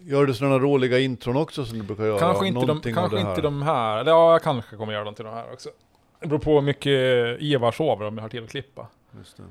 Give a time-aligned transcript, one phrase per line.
[0.00, 2.18] Gör du sådana roliga intron också som du brukar göra?
[2.18, 3.98] Kanske inte, de, Någonting kanske inte de här.
[3.98, 5.70] Eller ja, jag kanske kommer göra dem till de här också.
[6.20, 6.92] Det beror på hur mycket
[7.42, 8.86] Ivar sover om jag har tid att klippa.
[9.18, 9.42] Just det.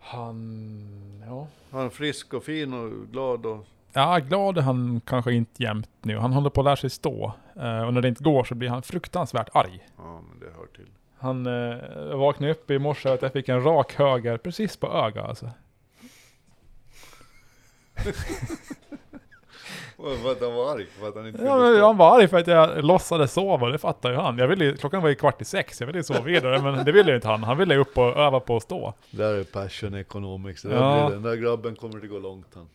[0.00, 1.24] Han...
[1.26, 1.46] Ja.
[1.70, 3.66] Han är frisk och fin och glad och...
[3.92, 6.18] Ja, glad är han kanske inte jämt nu.
[6.18, 7.32] Han håller på att lära sig stå.
[7.56, 9.88] Eh, och när det inte går så blir han fruktansvärt arg.
[9.96, 10.88] Ja, men det hör till.
[11.18, 14.86] Han eh, vaknade upp i morse och att jag fick en rak höger precis på
[14.92, 15.50] ögat alltså.
[20.22, 20.86] För att han var arg?
[21.00, 23.78] För att han inte Ja, men han var arg för att jag låtsades sova, det
[23.78, 24.38] fattar ju han.
[24.38, 26.92] Jag ville, klockan var ju kvart i sex, jag ville ju sova vidare, men det
[26.92, 27.42] ville ju inte han.
[27.42, 28.94] Han ville upp och öva på att stå.
[29.10, 30.62] Det där är passion economics.
[30.62, 31.06] Det där Ja.
[31.06, 32.68] blir, den där grabben kommer det gå långt han.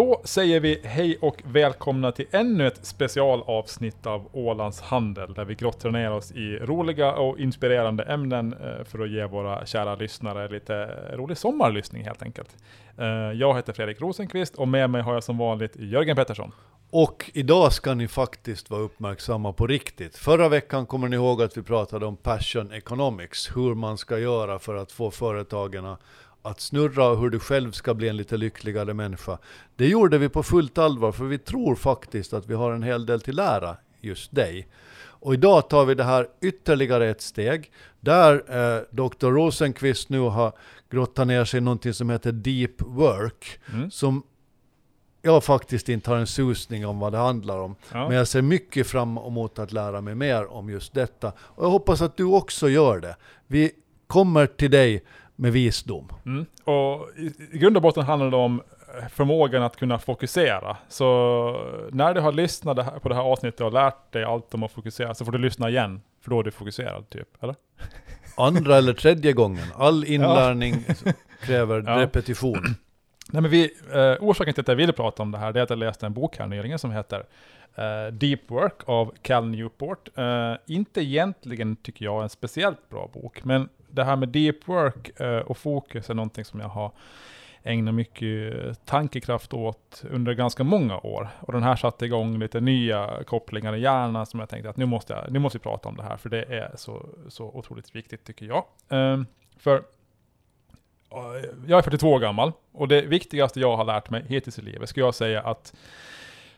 [0.00, 5.54] Då säger vi hej och välkomna till ännu ett specialavsnitt av Ålands Handel, där vi
[5.54, 10.48] grottar ner oss i roliga och inspirerande ämnen eh, för att ge våra kära lyssnare
[10.48, 12.56] lite rolig sommarlyssning helt enkelt.
[12.98, 16.52] Eh, jag heter Fredrik Rosenqvist och med mig har jag som vanligt Jörgen Pettersson.
[16.90, 20.16] Och idag ska ni faktiskt vara uppmärksamma på riktigt.
[20.16, 24.58] Förra veckan kommer ni ihåg att vi pratade om passion economics, hur man ska göra
[24.58, 25.96] för att få företagen
[26.42, 29.38] att snurra och hur du själv ska bli en lite lyckligare människa.
[29.76, 33.06] Det gjorde vi på fullt allvar, för vi tror faktiskt att vi har en hel
[33.06, 34.68] del till lära just dig.
[35.22, 39.26] Och idag tar vi det här ytterligare ett steg, där eh, Dr.
[39.26, 40.52] Rosenqvist nu har
[40.90, 43.90] grottat ner sig i någonting som heter deep work, Mm.
[43.90, 44.22] som
[45.22, 47.74] jag faktiskt inte har en susning om vad det handlar om.
[47.92, 48.08] Ja.
[48.08, 51.32] Men jag ser mycket fram emot att lära mig mer om just detta.
[51.38, 53.16] Och jag hoppas att du också gör det.
[53.46, 53.70] Vi
[54.06, 55.04] kommer till dig
[55.40, 56.08] med visdom.
[56.26, 56.46] Mm.
[56.64, 58.62] Och i, i grund och botten handlar det om
[59.02, 60.76] eh, förmågan att kunna fokusera.
[60.88, 64.72] Så när du har lyssnat på det här avsnittet och lärt dig allt om att
[64.72, 66.00] fokusera så får du lyssna igen.
[66.22, 67.28] För då är du fokuserad, typ.
[67.42, 67.54] Eller?
[68.36, 69.64] Andra eller tredje gången.
[69.74, 70.84] All inlärning
[71.42, 72.00] kräver Ja.
[72.00, 72.62] repetition.
[73.32, 75.62] Nej, men vi, eh, orsaken till att jag ville prata om det här det är
[75.64, 77.24] att jag läste en bok här nyligen som heter
[77.74, 80.08] eh, Deep Work av Cal Newport.
[80.18, 85.20] Eh, inte egentligen tycker jag en speciellt bra bok, men det här med deep work
[85.20, 86.92] eh, och fokus är någonting som jag har
[87.62, 91.28] ägnat mycket eh, tankekraft åt under ganska många år.
[91.40, 94.86] Och den här satte igång lite nya kopplingar i hjärnan som jag tänkte att nu
[94.86, 97.96] måste, jag, nu måste vi prata om det här, för det är så, så otroligt
[97.96, 98.64] viktigt tycker jag.
[98.88, 99.26] Ehm,
[99.58, 104.58] för eh, jag är 42 år gammal och det viktigaste jag har lärt mig hittills
[104.58, 105.74] i livet skulle jag säga att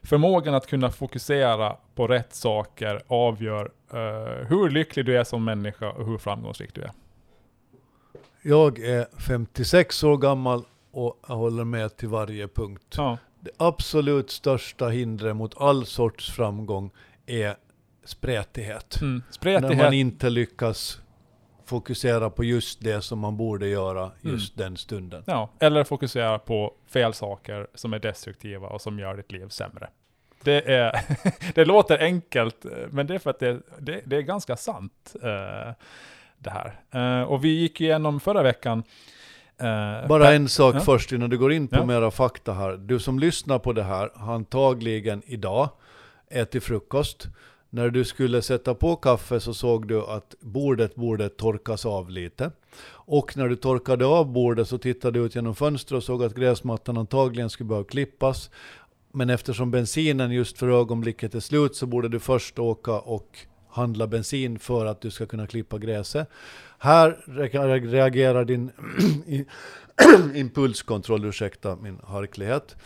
[0.03, 5.91] förmågan att kunna fokusera på rätt saker avgör uh, hur lycklig du är som människa
[5.91, 6.91] och hur framgångsrik du är.
[8.42, 12.94] Jag är 56 år gammal och jag håller med till varje punkt.
[12.97, 16.91] Ja, Det absolut största hindret mot all sorts framgång
[17.26, 17.56] är
[18.04, 19.00] spretighet.
[19.00, 19.12] mm.
[19.14, 21.00] När man Spretighet, inte lyckas
[21.64, 24.12] fokusera på just det som man borde göra Mm.
[24.34, 25.24] just den stunden.
[25.26, 29.88] ja, eller fokusera på fel saker som är destruktiva och som gör ditt liv sämre.
[30.42, 31.00] Det, är,
[31.54, 35.14] det låter enkelt, eh, men det är för att det, det, det är ganska sant.
[35.22, 35.72] eh,
[36.42, 36.80] det här.
[37.20, 38.82] Eh, och vi gick igenom förra veckan
[39.58, 40.80] eh, Bara en sak Ja.
[40.80, 41.84] först innan du går in på Ja.
[41.86, 42.72] mera fakta här.
[42.76, 45.69] Du som lyssnar på det här har antagligen idag
[46.30, 47.26] ätit frukost.
[47.70, 52.50] När du skulle sätta på kaffe så såg du att bordet borde torkas av lite.
[52.91, 56.34] Och när du torkade av bordet så tittade du ut genom fönstret och såg att
[56.34, 58.50] gräsmattan antagligen skulle behöva klippas.
[59.12, 63.38] Men eftersom bensinen just för ögonblicket är slut så borde du först åka och
[63.72, 66.28] handla bensin för att du ska kunna klippa gräset.
[66.78, 68.71] Här re- reagerar din
[70.34, 72.77] impulskontroll, ursäkta min harklighet,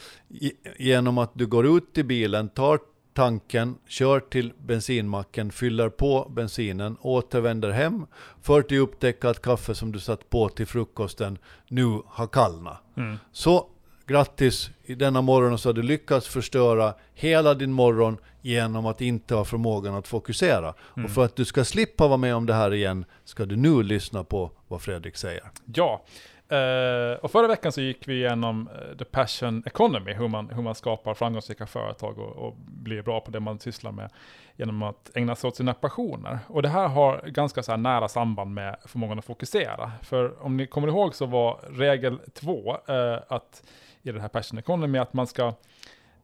[0.78, 2.78] genom att du går ut i bilen, tar
[3.12, 8.06] tanken, kör till bensinmacken, fyller på bensinen, återvänder hem,
[8.42, 12.82] för till upptäcka att kaffe som du satt på till frukosten nu har kallnat.
[12.96, 13.16] Mm.
[13.32, 13.68] Så
[14.06, 19.34] grattis, i denna morgon så har du lyckats förstöra hela din morgon genom att inte
[19.34, 20.74] ha förmågan att fokusera.
[20.96, 21.04] Mm.
[21.04, 23.82] Och för att du ska slippa vara med om det här igen ska du nu
[23.82, 25.42] lyssna på vad Fredrik säger.
[25.74, 26.02] Ja,
[26.48, 30.62] eh, och förra veckan så gick vi igenom eh, the passion economy, hur man, hur
[30.62, 34.10] man skapar framgångsrika företag och, och blir bra på det man sysslar med
[34.56, 36.38] genom att ägna sig åt sina passioner.
[36.48, 39.92] Och det här har ganska så nära samband med förmågan att fokusera.
[40.02, 43.62] För om ni kommer ihåg så var regel två eh, att
[44.06, 45.54] i det här passion economy att man ska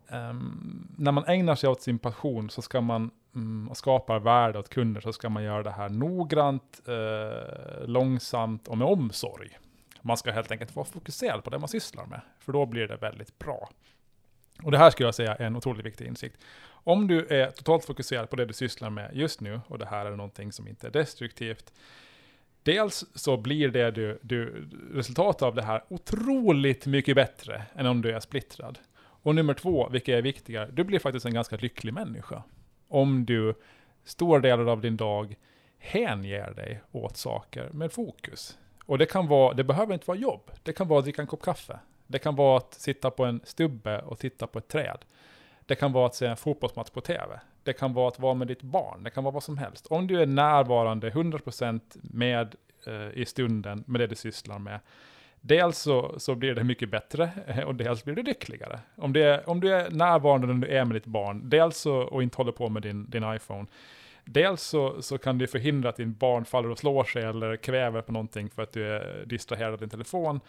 [0.09, 4.59] um, när man ägnar sig åt sin passion så ska man um, och skapar värde
[4.59, 9.59] åt kunder så ska man göra det här noggrant, uh, långsamt och med omsorg.
[10.03, 12.97] Man ska helt enkelt vara fokuserad på det man sysslar med, för då blir det
[12.97, 13.69] väldigt bra.
[14.63, 16.37] Och det här skulle jag säga är en otroligt viktig insikt.
[16.85, 20.07] Om du är totalt fokuserad på det du sysslar med just nu, och det här
[20.07, 21.73] är någonting som inte är destruktivt,
[22.63, 28.03] Dels så blir det du, du, resultatet av det här otroligt mycket bättre än om
[28.03, 28.79] du är splittrad.
[28.99, 32.43] Och nummer två, vilket är viktigare, du blir faktiskt en ganska lycklig människa.
[32.89, 33.55] Om du
[34.05, 35.37] stora delar av din dag
[35.79, 38.59] hänger dig åt saker med fokus.
[38.87, 40.51] Och det kan vara, det behöver inte vara jobb.
[40.63, 41.79] Det kan vara att dricka en kopp kaffe.
[42.07, 44.99] Det kan vara att sitta på en stubbe och titta på ett träd.
[45.67, 47.41] Det kan vara att se en fotbollsmatch på tv.
[47.65, 49.03] Det kan vara att vara med ditt barn.
[49.03, 49.87] Det kan vara vad som helst.
[49.87, 52.55] Om du är närvarande 100% med
[52.87, 54.81] eh, i stunden med det du sysslar med.
[55.41, 58.81] Dels så, så blir det mycket bättre eh, och dels blir du lyckligare.
[58.97, 62.23] Om, det, om du är närvarande när du är med ditt barn, dels så, och
[62.23, 63.67] inte håller på med din, din iPhone,
[64.25, 68.03] Dels så, så kan du förhindra att din barn faller och slår sig eller kväver
[68.03, 70.41] på någonting för att du är distraherad av din telefon.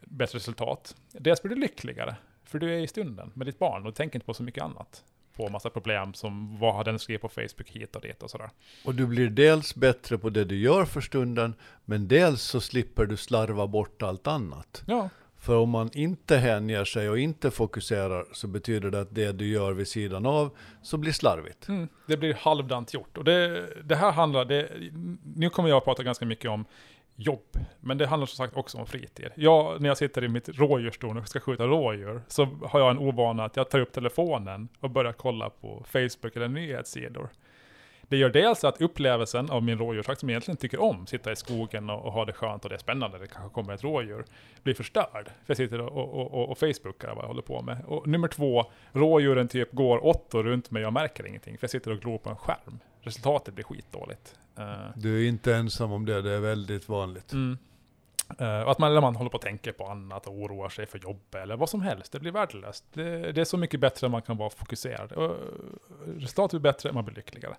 [0.00, 0.96] Bättre resultat.
[1.12, 4.26] Dels blir du lyckligare, för du är i stunden med ditt barn och tänker inte
[4.26, 5.04] på så mycket annat.
[5.36, 8.50] På massa problem som vad har den skrivit på Facebook hit och dit och sådär.
[8.84, 11.54] Och du blir dels bättre på det du gör för stunden,
[11.84, 14.82] men dels så slipper du slarva bort allt annat.
[14.86, 15.08] Ja.
[15.38, 19.48] För om man inte hänger sig och inte fokuserar så betyder det att det du
[19.48, 21.68] gör vid sidan av så blir slarvigt.
[21.68, 23.18] Mm, det blir halvdant gjort.
[23.18, 24.68] Och det, det här handlar, det,
[25.36, 26.64] nu kommer jag att prata ganska mycket om
[27.16, 29.28] jobb, men det handlar som sagt också om fritid.
[29.34, 32.98] Jag, när jag sitter i mitt rådjurstorn och ska skjuta rådjur, så har jag en
[32.98, 37.28] ovana att jag tar upp telefonen och börjar kolla på Facebook eller nyhetssidor.
[38.08, 41.36] Det gör dels att upplevelsen av min rådjursjakt, som jag egentligen tycker om, sitta i
[41.36, 44.24] skogen och, och ha det skönt och det är spännande, det kanske kommer ett rådjur,
[44.62, 45.24] blir förstörd.
[45.24, 47.84] För jag sitter och, och, och, och facebookar vad jag håller på med.
[47.86, 51.70] Och nummer två, rådjuren typ går åttor runt mig och jag märker ingenting, för jag
[51.70, 52.78] sitter och glor på en skärm.
[53.00, 54.34] Resultatet blir skitdåligt.
[54.58, 54.64] Uh,
[54.96, 57.32] du är inte ensam om det, det är väldigt vanligt.
[57.32, 57.58] Mm.
[58.40, 60.86] Uh, och att man, eller man håller på att tänka på annat och oroar sig
[60.86, 62.12] för jobb eller vad som helst.
[62.12, 62.84] Det blir värdelöst.
[62.92, 65.12] Det, det är så mycket bättre än man kan vara fokuserad.
[65.12, 65.36] Och
[66.16, 67.56] resultatet blir bättre, man blir lyckligare.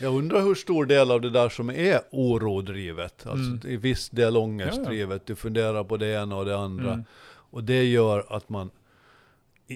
[0.00, 3.60] Jag undrar hur stor del av det där som är orodrivet, alltså mm.
[3.64, 5.10] i viss del ångestdrivet.
[5.10, 5.22] Ja, ja.
[5.26, 6.92] Du funderar på det ena och det andra.
[6.92, 7.04] Mm.
[7.50, 8.70] Och det gör att man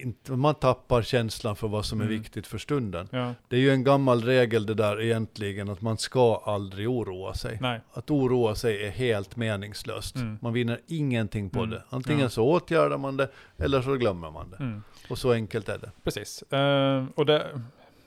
[0.03, 2.19] inte, man tappar känslan för vad som är mm.
[2.19, 3.09] viktigt för stunden.
[3.13, 3.35] Ja.
[3.49, 7.59] Det är ju en gammal regel det där egentligen, att man ska aldrig oroa sig.
[7.61, 7.81] Nej.
[7.93, 10.17] Att oroa sig är helt meningslöst.
[10.17, 10.39] Mm.
[10.43, 11.71] Man vinner ingenting på mm.
[11.71, 11.83] det.
[11.89, 12.29] Antingen ja.
[12.29, 13.29] så åtgärdar man det,
[13.59, 14.57] eller så glömmer man det.
[14.57, 14.83] Mm.
[15.11, 15.91] Och så enkelt är det.
[16.03, 16.45] Precis.
[16.53, 17.47] Uh, och det,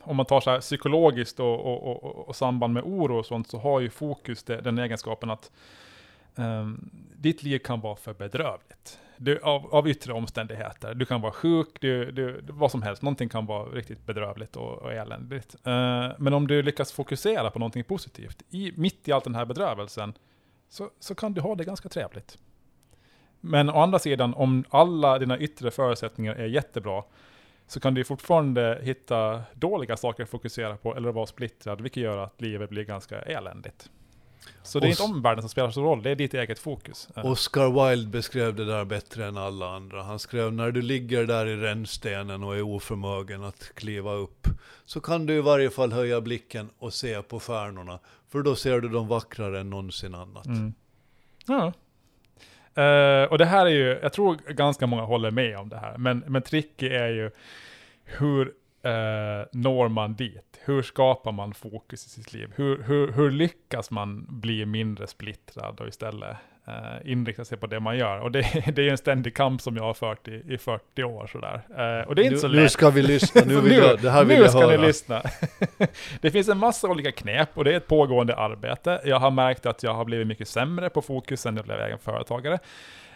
[0.01, 3.50] om man tar så här psykologiskt och, och, och, och, samband med oro och sånt,
[3.50, 5.51] så har ju fokus det, den egenskapen att
[6.35, 10.94] um, ditt liv kan vara för bedrövligt du, av, av yttre omständigheter.
[10.94, 13.01] Du kan vara sjuk, du, du, vad som helst.
[13.01, 15.56] Någonting kan vara riktigt bedrövligt och, och eländigt.
[15.56, 19.45] Uh, men om du lyckas fokusera på någonting positivt, i, mitt i all den här
[19.45, 20.13] bedrövelsen,
[20.69, 22.38] så, så kan du ha det ganska trevligt.
[23.42, 27.04] Men å andra sidan, om alla dina yttre förutsättningar är jättebra,
[27.68, 32.18] så kan du fortfarande hitta dåliga saker att fokusera på, eller vara splittrad, vilket gör
[32.18, 33.89] att livet blir ganska eländigt.
[34.63, 37.07] Så det är inte omvärlden som spelar så roll, det är ditt eget fokus.
[37.15, 40.03] Oscar Wilde beskrev det där bättre än alla andra.
[40.03, 44.47] Han skrev när du ligger där i rännstenen och är oförmögen att kliva upp,
[44.86, 48.00] så kan du i varje fall höja blicken och se på stjärnorna,
[48.30, 50.45] för då ser du dem vackrare än någonsin annat.
[50.45, 50.74] Mm.
[51.47, 51.74] Ja.
[52.77, 55.97] Uh, och det här är ju, jag tror ganska många håller med om det här,
[55.97, 57.31] men, men tricket är ju
[58.03, 60.49] hur eh, når man dit?
[60.65, 62.53] Hur skapar man fokus i sitt liv?
[62.56, 66.37] Hur, hur, hur lyckas man bli mindre splittrad och istället
[66.68, 68.19] eh, inrikta sig på det man gör?
[68.19, 68.42] Och det,
[68.75, 71.61] det är en ständig kamp som jag har fört i, i 40 år sådär.
[71.69, 72.63] Eh, och det är inte nu, så lätt.
[72.63, 74.81] Nu ska vi lyssna, nu vill jag, det här vill nu jag ska höra.
[74.81, 75.21] ni lyssna.
[76.21, 79.01] det finns en massa olika knep och det är ett pågående arbete.
[79.06, 81.99] Jag har märkt att jag har blivit mycket sämre på fokus sen jag blev egen
[81.99, 82.59] företagare.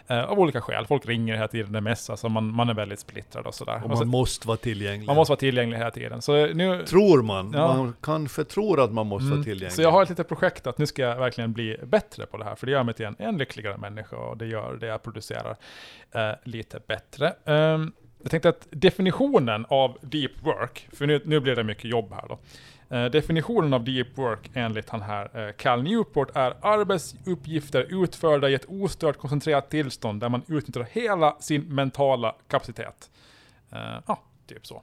[0.06, 0.86] Eh, av olika skäl.
[0.86, 3.80] Folk ringer hela tiden, det messas och man, man är väldigt splittrad och sådär.
[3.82, 5.06] Och man så, måste vara tillgänglig.
[5.06, 6.22] Man måste vara tillgänglig hela tiden.
[6.22, 7.52] Så nu, tror man.
[7.52, 7.76] Ja.
[7.76, 9.72] Man kanske tror att man måste mm, vara tillgänglig.
[9.72, 12.44] Så jag har ett litet projekt att nu ska jag verkligen bli bättre på det
[12.44, 12.54] här.
[12.54, 15.56] För det gör mig till en, en lyckligare människa och det gör det jag producerar
[16.14, 17.34] eh, lite bättre.
[17.44, 17.92] Um,
[18.22, 22.28] jag tänkte att definitionen av deep work, för nu, nu blir det mycket jobb här
[22.28, 22.38] då.
[22.94, 28.54] Eh, definitionen av deep work enligt han här, eh, Cal Newport, är arbetsuppgifter utförda i
[28.54, 33.10] ett ostört koncentrerat tillstånd där man utnyttjar hela sin mentala kapacitet.
[33.70, 34.82] Ja, ja, typ så.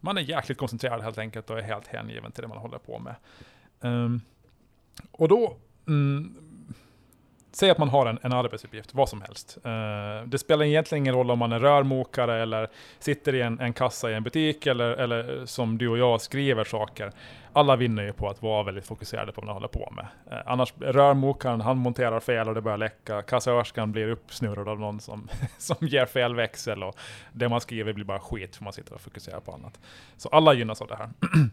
[0.00, 2.98] Man är jäkligt koncentrerad helt enkelt och är helt hängiven till det man håller på
[2.98, 3.14] med.
[3.80, 4.20] Um,
[5.10, 6.34] och då, mm,
[7.58, 9.58] säg att man har en, en arbetsuppgift, vad som helst.
[9.66, 13.72] Uh, det spelar egentligen ingen roll om man är rörmokare eller sitter i en, en
[13.72, 17.12] kassa i en butik eller, eller eh, som du och jag skriver saker.
[17.52, 20.06] Alla vinner ju på att vara väldigt fokuserade på vad man håller på med.
[20.32, 23.22] Uh, annars, rörmokaren, han monterar fel och det börjar läcka.
[23.22, 26.96] Kassörskan blir uppsnurrad av någon som, som ger fel växel och
[27.32, 29.80] det man skriver blir bara skit för man sitter och fokuserar på annat.
[30.16, 31.08] Så alla gynnas av det här.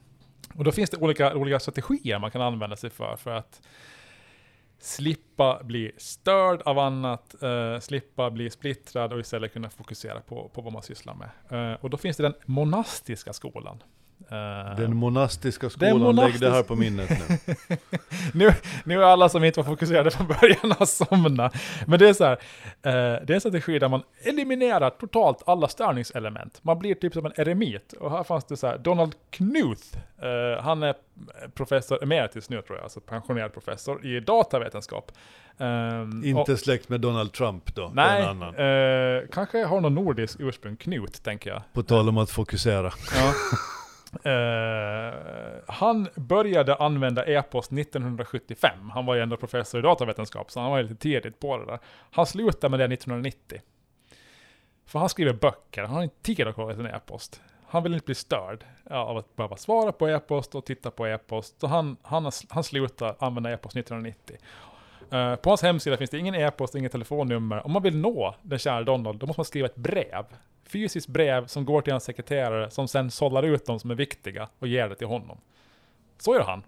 [0.55, 3.62] och då finns det olika, olika strategier man kan använda sig för, för att
[4.79, 10.62] slippa bli störd av annat, eh, slippa bli splittrad och istället kunna fokusera på, på
[10.62, 11.29] vad man sysslar med.
[11.50, 13.84] Eh, och då finns det den monastiska skolan.
[14.32, 16.41] Uh, den monastiska skolan, monastisk...
[16.41, 17.55] lägg det här på minnet nu.
[18.34, 18.53] nu.
[18.84, 21.55] Nu är alla som inte var fokuserade från början har somnat.
[21.88, 25.67] Men det är så här, uh, det är en strategi där man eliminerar totalt alla
[25.67, 26.60] störningselement.
[26.62, 27.94] Man blir typ som en eremit.
[27.94, 30.96] Och här fanns det så här, Donald Knuth, uh, han är
[31.53, 35.12] professor emeritus nu tror jag, alltså pensionerad professor i datavetenskap.
[35.58, 37.91] Um, inte och, släkt med Donald Trump då?
[37.94, 41.62] Nej, uh, kanske har någon nordisk ursprung, Knut tänker jag.
[41.74, 42.91] På tal om att fokusera.
[43.15, 43.34] Ja.
[44.25, 45.13] Uh,
[45.67, 48.89] han började använda e-post 1975.
[48.93, 51.79] Han var ju ändå professor i datavetenskap, så han var lite tidigt på det där.
[52.12, 53.62] Han slutade med det 1990.
[54.86, 57.41] För han skriver böcker, han har inte tid att kolla sin e-post.
[57.67, 61.60] Han vill inte bli störd av att behöva svara på e-post och titta på e-post.
[61.60, 64.38] Så han, han, han slutade använda e-post 1990.
[65.13, 67.65] Uh, eh, på hans hemsida finns det ingen e-post, inget telefonnummer.
[67.65, 70.25] Om man vill nå den kära Donald, då måste man skriva ett brev
[70.69, 74.50] fysiskt brev som går till hans sekreterare som sen sållar ut de som är viktiga
[74.60, 75.38] och ger det till honom.
[76.17, 76.63] Så gör han.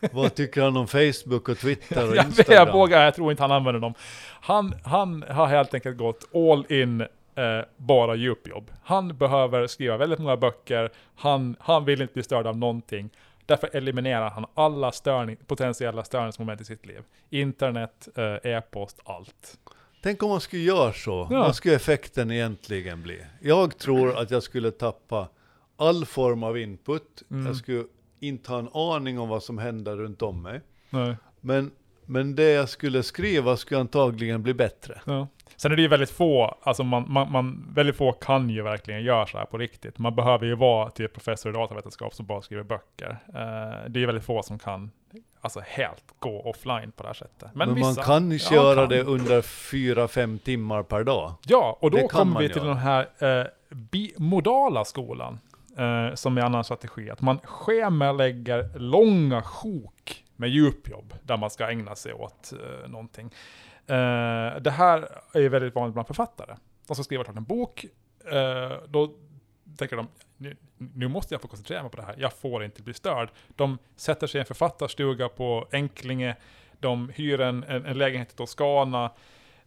[0.12, 2.66] Vad tycker han om Facebook och Twitter och Instagram?
[2.66, 3.94] jag vågar, jag tror inte han använder dem.
[4.40, 7.00] Han, han har helt enkelt gått all in
[7.34, 8.70] eh, bara djupjobb.
[8.82, 13.10] Han behöver skriva väldigt många böcker, han, han vill inte bli störd av någonting.
[13.46, 17.02] Därför eliminerar han alla störning, potentiella störningsmoment i sitt liv.
[17.30, 19.58] Internet, eh, e-post, allt.
[20.02, 21.28] Tänk om man skulle göra så.
[21.30, 21.38] Ja.
[21.38, 23.20] Vad skulle effekten egentligen bli?
[23.40, 25.28] Jag tror att jag skulle tappa
[25.76, 27.22] all form av input.
[27.30, 27.46] Mm.
[27.46, 27.84] Jag skulle
[28.20, 30.60] inte ha en aning om vad som händer runt om mig.
[30.90, 31.16] Nej.
[31.40, 31.70] Men,
[32.06, 35.00] men det jag skulle skriva skulle antagligen bli bättre.
[35.04, 35.28] Ja.
[35.56, 39.02] Sen är det ju väldigt få, alltså man, man, man, väldigt få kan ju verkligen
[39.02, 39.98] göra så här på riktigt.
[39.98, 43.10] Man behöver ju vara typ professor i datavetenskap som bara skriver böcker.
[43.28, 44.90] Uh, det är ju väldigt få som kan
[45.42, 47.48] alltså helt gå offline på det här sättet.
[47.54, 48.88] Men, Men vissa, man kan köra kan.
[48.88, 51.34] det under 4-5 timmar per dag.
[51.46, 52.68] Ja, och då kommer vi till göra.
[52.68, 55.38] den här eh, bimodala skolan.
[55.76, 57.10] Eh, som är en annan strategi.
[57.10, 61.14] Att man schemalägger långa sjok med djupjobb.
[61.22, 63.26] Där man ska ägna sig åt eh, någonting.
[63.86, 66.56] Eh, det här är väldigt vanligt bland författare.
[66.86, 67.84] De ska skriva en bok.
[68.24, 69.14] Eh, då
[69.76, 72.82] tänker de, nu, nu, måste jag få koncentrera mig på det här, jag får inte
[72.82, 73.28] bli störd.
[73.56, 76.36] De sätter sig i en författarstuga på Enklinge,
[76.80, 79.04] de hyr en, en, en lägenhet i Toscana,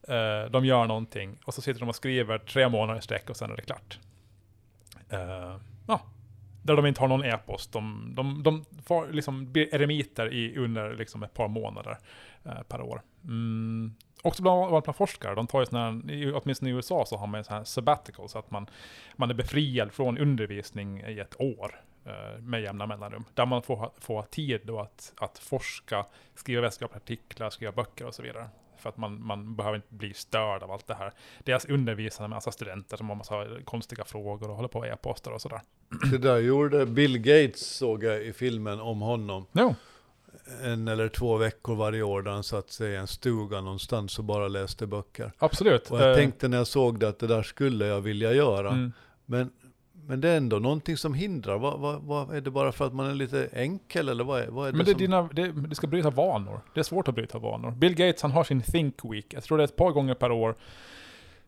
[0.07, 3.37] eh, de gör någonting, och så sitter de och skriver tre månader i sträck och
[3.37, 3.99] sen är det klart.
[5.09, 5.57] Eh,
[5.87, 6.01] ja,
[6.63, 7.71] där de inte har någon e-post.
[7.71, 11.97] De, de, de får liksom blir eremiter i under liksom ett par månader
[12.43, 13.01] eh, per år.
[13.23, 13.95] Mm.
[14.25, 17.39] Också bland, bland forskare, de tar ju sådana här, åtminstone i USA så har man
[17.39, 18.69] ju sådana här sabbatical, så att man,
[19.15, 23.25] man är befriad från undervisning i ett år eh, med jämna mellanrum.
[23.33, 26.05] Där man får, får tid då att, att forska,
[26.35, 28.47] skriva vetenskapliga artiklar, skriva böcker och så vidare.
[28.77, 31.11] För att man, man behöver inte bli störd av allt det här.
[31.43, 35.31] Deras undervisare med massa studenter som har massa konstiga frågor och håller på och e-postar
[35.31, 35.61] och sådär.
[36.11, 39.45] Det där gjorde Bill Gates såg jag i filmen om honom.
[39.51, 39.75] Jo
[40.63, 44.25] en eller två veckor varje år där han satt sig i en stuga någonstans och
[44.25, 45.31] bara läste böcker.
[45.37, 45.91] Absolut.
[45.91, 48.69] Och jag uh, tänkte när jag såg det att det där skulle jag vilja göra.
[48.69, 48.93] Mm.
[49.25, 49.51] Men,
[49.93, 51.57] men det är ändå någonting som hindrar.
[51.57, 54.47] Vad, vad, vad, är det bara för att man är lite enkel eller vad är,
[54.47, 54.99] vad är det Men det, som...
[54.99, 56.61] dina, det, det ska bryta vanor.
[56.73, 57.71] Det är svårt att bryta vanor.
[57.71, 59.33] Bill Gates han har sin Think Week.
[59.33, 60.55] Jag tror det är ett par gånger per år.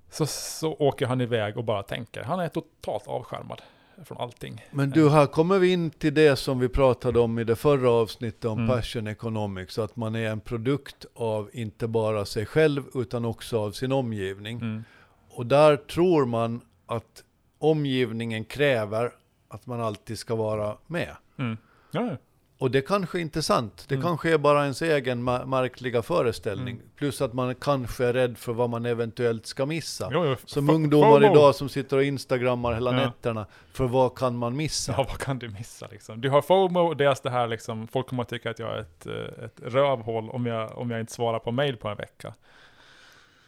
[0.10, 2.24] Så, så åker han iväg och bara tänker.
[2.24, 3.62] Han är totalt avskärmad
[4.06, 4.66] från allting.
[4.72, 7.92] Men du, här kommer vi in till det som vi pratade om i det förra
[7.92, 8.70] avsnittet om mm.
[8.70, 13.72] passion economics, att man är en produkt av inte bara sig själv utan också av
[13.72, 14.58] sin omgivning.
[14.58, 14.84] Mm.
[15.30, 17.24] Och där tror man att
[17.60, 19.12] omgivningen kräver
[19.48, 21.16] att man alltid ska vara med.
[21.38, 21.58] Mm.
[21.92, 22.18] Ja.
[22.60, 23.86] Och det kanske inte är sant.
[23.88, 24.08] Det mm.
[24.08, 26.76] kanske är bara ens egen märkliga föreställning.
[26.76, 26.88] Mm.
[26.96, 30.10] Plus att man kanske är rädd för vad man eventuellt ska missa.
[30.14, 30.36] Jo, jo.
[30.46, 33.06] Som ungdomar idag som sitter och instagrammar hela ja.
[33.06, 33.46] nätterna.
[33.74, 34.94] För vad kan man missa?
[34.98, 36.22] Ja, vad kan du missa liksom?
[36.22, 39.06] Du har FOMO, dels det här liksom, folk kommer att tycka att jag är ett,
[39.06, 42.34] eh, ett rövhål om jag, om jag inte svarar på mail på en vecka.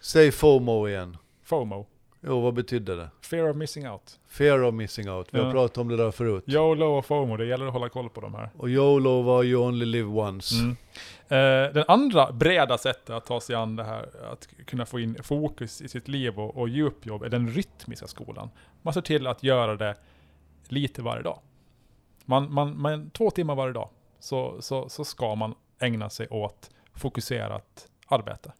[0.02, 1.18] Säg FOMO igen.
[1.44, 1.88] FOMO.
[2.22, 3.10] Jo, vad betydde det?
[3.22, 4.20] Fear of missing out.
[4.28, 5.28] Fear of missing out.
[5.32, 5.52] Vi har Ja.
[5.52, 6.44] pratat om det där förut.
[6.48, 8.50] YOLO och FOMO, det gäller att hålla koll på de här.
[8.58, 10.56] Och YOLO var you only live once.
[10.56, 10.76] Mm.
[11.28, 15.18] Eh, den andra breda sättet att ta sig an det här, att kunna få in
[15.24, 18.50] fokus i sitt liv och, och djupjobb, är den rytmiska skolan.
[18.82, 19.96] Man ser till att göra det
[20.68, 21.40] lite varje dag.
[22.26, 26.70] Man, man, man, två timmar varje dag, så, så, så ska man ägna sig åt
[26.94, 28.52] fokuserat arbete.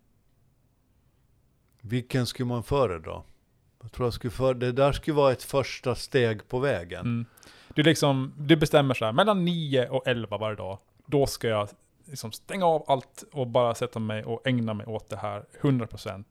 [1.82, 3.22] Vilken skulle man föredra?
[3.82, 4.54] Jag tror jag skulle för...
[4.54, 7.02] Det där skulle vara ett första steg på vägen.
[7.02, 7.26] Mm.
[7.74, 11.70] Du, liksom, du bestämmer så här, mellan 9 och 11 varje dag, då ska jag
[12.06, 16.24] liksom stänga av allt och bara sätta mig och ägna mig åt det här 100%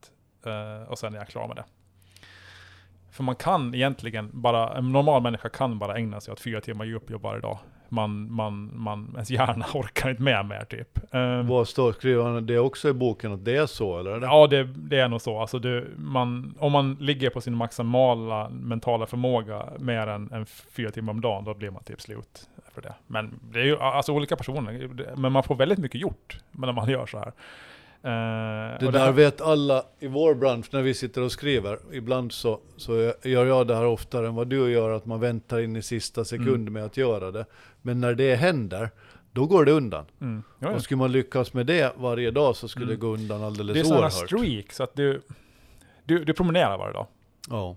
[0.47, 1.65] eh, och sen är jag klar med det.
[3.11, 6.85] För man kan egentligen bara, en normal människa kan bara ägna sig åt fyra timmar
[6.85, 7.59] djupjobb varje dag.
[7.91, 11.15] Man, man, man, ens hjärna orkar inte med mer typ.
[11.15, 14.21] Eh, Vad står, skriver han det också i boken att det är så eller?
[14.21, 15.41] Ja, det, det är nog så.
[15.41, 20.91] Alltså du, man, om man ligger på sin maximala mentala förmåga mer än, än fyra
[20.91, 22.95] timmar om dagen, då blir man typ slut för det.
[23.07, 26.89] Men det är ju alltså olika personer, men man får väldigt mycket gjort när man
[26.91, 27.33] gör så här.
[28.03, 31.79] Eh, Det där vet alla i vår bransch när vi sitter och skriver.
[31.93, 35.59] Ibland så, så gör jag det här oftare än vad du gör, att man väntar
[35.61, 36.73] in i sista sekund Mm.
[36.73, 37.45] med att göra det.
[37.83, 38.91] Men när det händer,
[39.33, 40.05] då går det undan.
[40.21, 40.75] Mm, ja, ja.
[40.75, 42.97] Och skulle man lyckas med det varje dag så skulle Mm.
[42.97, 44.27] det gå undan alldeles Det är sådana oerhört.
[44.29, 45.23] streaks, att du,
[46.05, 47.07] du, du promenerar varje dag.
[47.51, 47.77] Ja.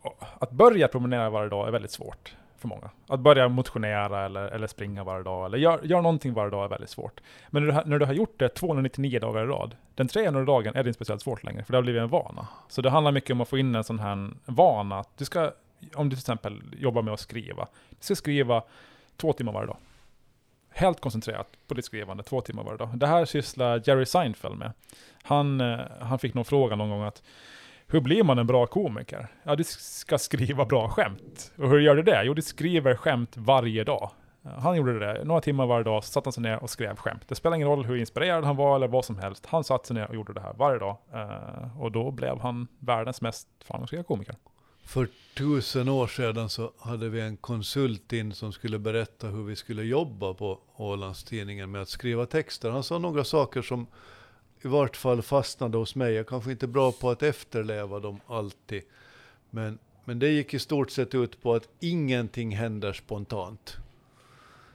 [0.00, 2.90] Och Att börja promenera varje dag är väldigt svårt för många.
[3.08, 6.68] Att börja motionera eller, eller springa varje dag, eller göra gör någonting varje dag är
[6.68, 7.20] väldigt svårt.
[7.50, 10.44] Men när du, har- när du har gjort det 299 dagar i rad, den 300
[10.44, 12.48] dagen är det inte speciellt svårt längre, för det har blivit en vana.
[12.68, 15.50] Så det handlar mycket om att få in en sån här vana, att du ska,
[15.94, 18.62] om du till exempel jobbar med att skriva, du ska skriva
[19.16, 19.76] två timmar varje dag.
[20.74, 22.88] Helt koncentrerat på ditt skrivande, två timmar varje dag.
[22.94, 24.72] Det här sysslar Jerry Seinfeld med.
[25.22, 27.22] Han, eh, han fick någon fråga någon gång att
[27.92, 29.28] hur blir man en bra komiker?
[29.42, 31.52] Ja, du ska skriva bra skämt.
[31.58, 32.24] Och hur gör du det?
[32.24, 34.10] Jo, du skriver skämt varje dag.
[34.58, 37.22] Han gjorde det, några timmar varje dag, satt han sig ner och skrev skämt.
[37.28, 39.46] Det spelar ingen roll hur inspirerad han var eller vad som helst.
[39.46, 40.96] Han satt sig ner och gjorde det här varje dag.
[41.12, 44.36] Eh, och då blev han världens mest framgångsrika komiker.
[44.84, 49.56] För tusen år sedan så hade vi en konsult in som skulle berätta hur vi
[49.56, 52.70] skulle jobba på Ålandstidningen med att skriva texter.
[52.70, 53.86] Han sa några saker som
[54.64, 56.12] i vart fall fastnade hos mig.
[56.12, 58.82] Jag kanske inte är bra på att efterleva dem alltid.
[59.50, 63.76] Men, men det gick i stort sett ut på att ingenting händer spontant.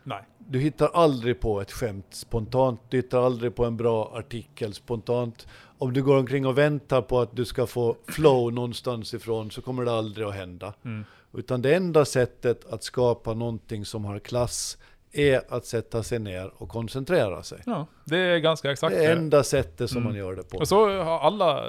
[0.04, 0.24] Nej.
[0.38, 5.48] Du hittar aldrig på ett skämt spontant, du hittar aldrig på en bra artikel spontant.
[5.78, 9.62] Om du går omkring och väntar på att du ska få flow någonstans ifrån så
[9.62, 10.74] kommer det aldrig att hända.
[10.86, 11.06] Mm.
[11.34, 14.78] Utan det enda sättet att skapa någonting som har klass
[15.12, 17.60] är att sätta sig ner och koncentrera sig.
[17.66, 20.10] Ja, det är ganska exakt Det är enda sättet som Mm.
[20.10, 20.58] man gör det på.
[20.58, 21.64] Och så har alla,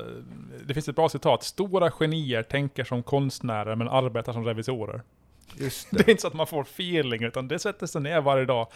[0.66, 5.02] det finns ett bra citat, stora genier tänker som konstnärer men arbetar som revisorer.
[5.56, 8.44] Just Det är inte så att man får feeling, utan det sätter sig ner varje
[8.44, 8.66] dag.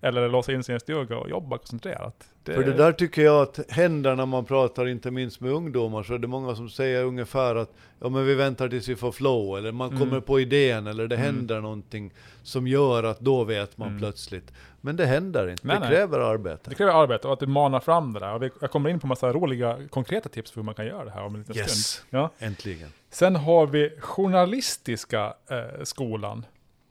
[0.00, 2.28] Eller låsa in sig i en stuga och jobba koncentrerat.
[2.44, 6.14] För det där tycker jag att händer när man pratar, inte minst med ungdomar, så
[6.14, 9.58] är det många som säger ungefär att ja men vi väntar tills vi får flow,
[9.58, 10.00] eller man Mm.
[10.00, 11.26] kommer på idén, eller det Mm.
[11.26, 14.00] händer någonting som gör att då vet man Mm.
[14.00, 14.52] plötsligt.
[14.80, 15.88] Men det händer inte, Nej, det nej.
[15.88, 16.70] kräver arbete.
[16.70, 18.34] Det kräver arbete och att du manar fram det där.
[18.34, 21.04] Och vi, jag kommer in på massa roliga konkreta tips för hur man kan göra
[21.04, 21.68] det här om en liten stund.
[21.68, 22.30] Yes, Ja.
[22.38, 22.88] äntligen.
[23.14, 26.46] Sen har vi journalistiska eh, skolan.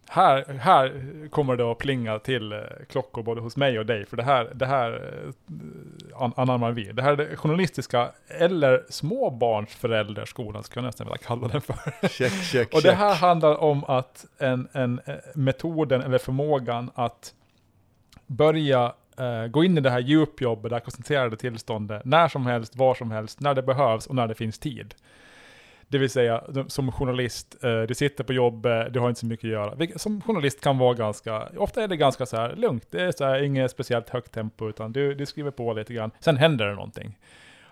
[0.10, 0.92] Här, här
[1.30, 2.60] kommer det att plinga till eh,
[2.90, 6.84] klockor både hos mig och dig, för det här, det här eh, an, anammar vi.
[6.84, 12.08] Det här är det journalistiska, eller småbarnsförälderskolan, skulle jag nästan vilja kalla den för.
[12.08, 12.98] Check, check, Och det check.
[12.98, 17.34] här handlar om att en, en eh, metoden eller förmågan att
[18.28, 22.76] börja eh, gå in i det här djupjobbet, det här koncentrerade tillståndet, när som helst,
[22.76, 24.96] var som helst, när det behövs och när det finns tid.
[25.94, 29.46] Det vill säga, som journalist, eh, du sitter på jobbet, du har inte så mycket
[29.46, 30.00] att göra.
[30.00, 32.88] Som journalist kan vara ganska, ofta är det ganska så här lugnt.
[32.92, 36.12] Det är så här, inget speciellt högt tempo, utan du, du skriver på lite grann.
[36.20, 37.18] Sen händer det någonting.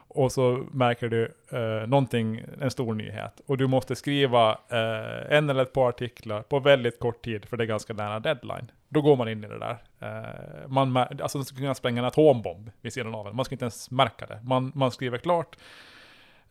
[0.08, 3.42] Och så märker du eh, någonting, en stor nyhet.
[3.46, 7.58] Och du måste skriva eh, en eller ett par artiklar på väldigt kort tid, för
[7.58, 8.72] det är ganska nära deadline.
[8.90, 9.78] Då går man in i det där.
[10.00, 13.36] Eh, man, alltså, man skulle kunna spränga en atombomb vid sidan av en.
[13.36, 14.40] Man ska inte ens märka det.
[14.44, 15.58] Man, man skriver klart.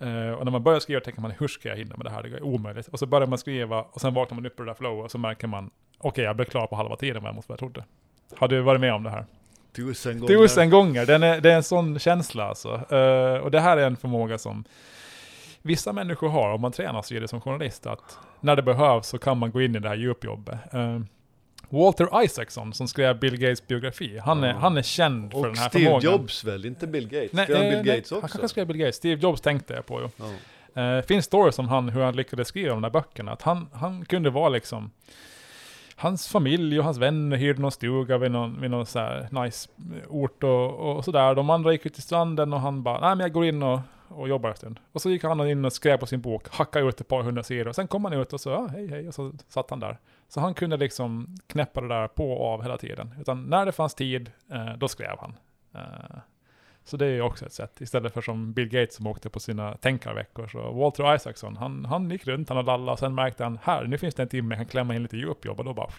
[0.00, 2.22] Eh, och när man börjar skriva tänker man, hur ska jag hinna med det här?
[2.22, 2.88] Det är omöjligt.
[2.88, 5.10] Och så börjar man skriva, och sen vaknar man upp ur det där flowet, och
[5.10, 7.84] så märker man, okej, jag blev klar på halva tiden vad jag måste jag trodde.
[8.36, 9.24] Har du varit med om det här?
[9.76, 10.34] Tusen gånger.
[10.34, 12.94] Tusen gånger, den är, det är en sån känsla alltså.
[12.94, 14.64] Eh, och det här är en förmåga som
[15.62, 19.06] vissa människor har, om man tränar sig i det som journalist, att när det behövs
[19.06, 20.74] så kan man gå in i det här djupjobbet.
[20.74, 21.00] Eh,
[21.70, 25.56] Walter Isaacson, som skrev Bill Gates biografi, han är, han är känd för Och den
[25.56, 26.12] här Steve förmågan.
[26.12, 27.33] Jobs väl, inte Bill Gates?
[27.33, 28.28] Nej, Skrev han eh, Bill nej, Gates Han också?
[28.28, 28.96] kanske skrev Bill Gates.
[28.96, 30.09] Steve Jobs tänkte jag på ju.
[30.16, 30.83] Ja.
[30.83, 33.33] Eh, finns stories om han, hur han lyckades skriva de där böckerna.
[33.33, 34.90] Att han, han kunde vara liksom
[35.96, 39.68] hans familj och hans vänner hyrde någon stuga vid någon, vid någon så här nice
[40.09, 41.35] ort och, och sådär.
[41.35, 43.80] De andra gick ut till stranden och han bara, nej men jag går in och,
[44.10, 44.80] och jobbade en stund.
[44.92, 47.42] Och så gick han in och skrev på sin bok, hackade ut ett par hundra
[47.42, 47.68] sidor.
[47.68, 49.98] Och sen kom han ut och sa ah, hej hej, och så satt han där.
[50.28, 53.14] Så han kunde liksom knäppa det där på och av hela tiden.
[53.20, 55.34] Utan när det fanns tid, eh, då skrev han.
[55.74, 56.18] Eh,
[56.90, 57.81] så det är ju också ett sätt.
[57.81, 60.48] Istället för som Bill Gates som åkte på sina tänkarveckor.
[60.48, 63.98] Så Walter Isaacson, han, han gick runt, han lallade och sen märkte han, här, nu
[63.98, 65.90] finns det en timme jag kan klämma in lite djupjobb och då bara...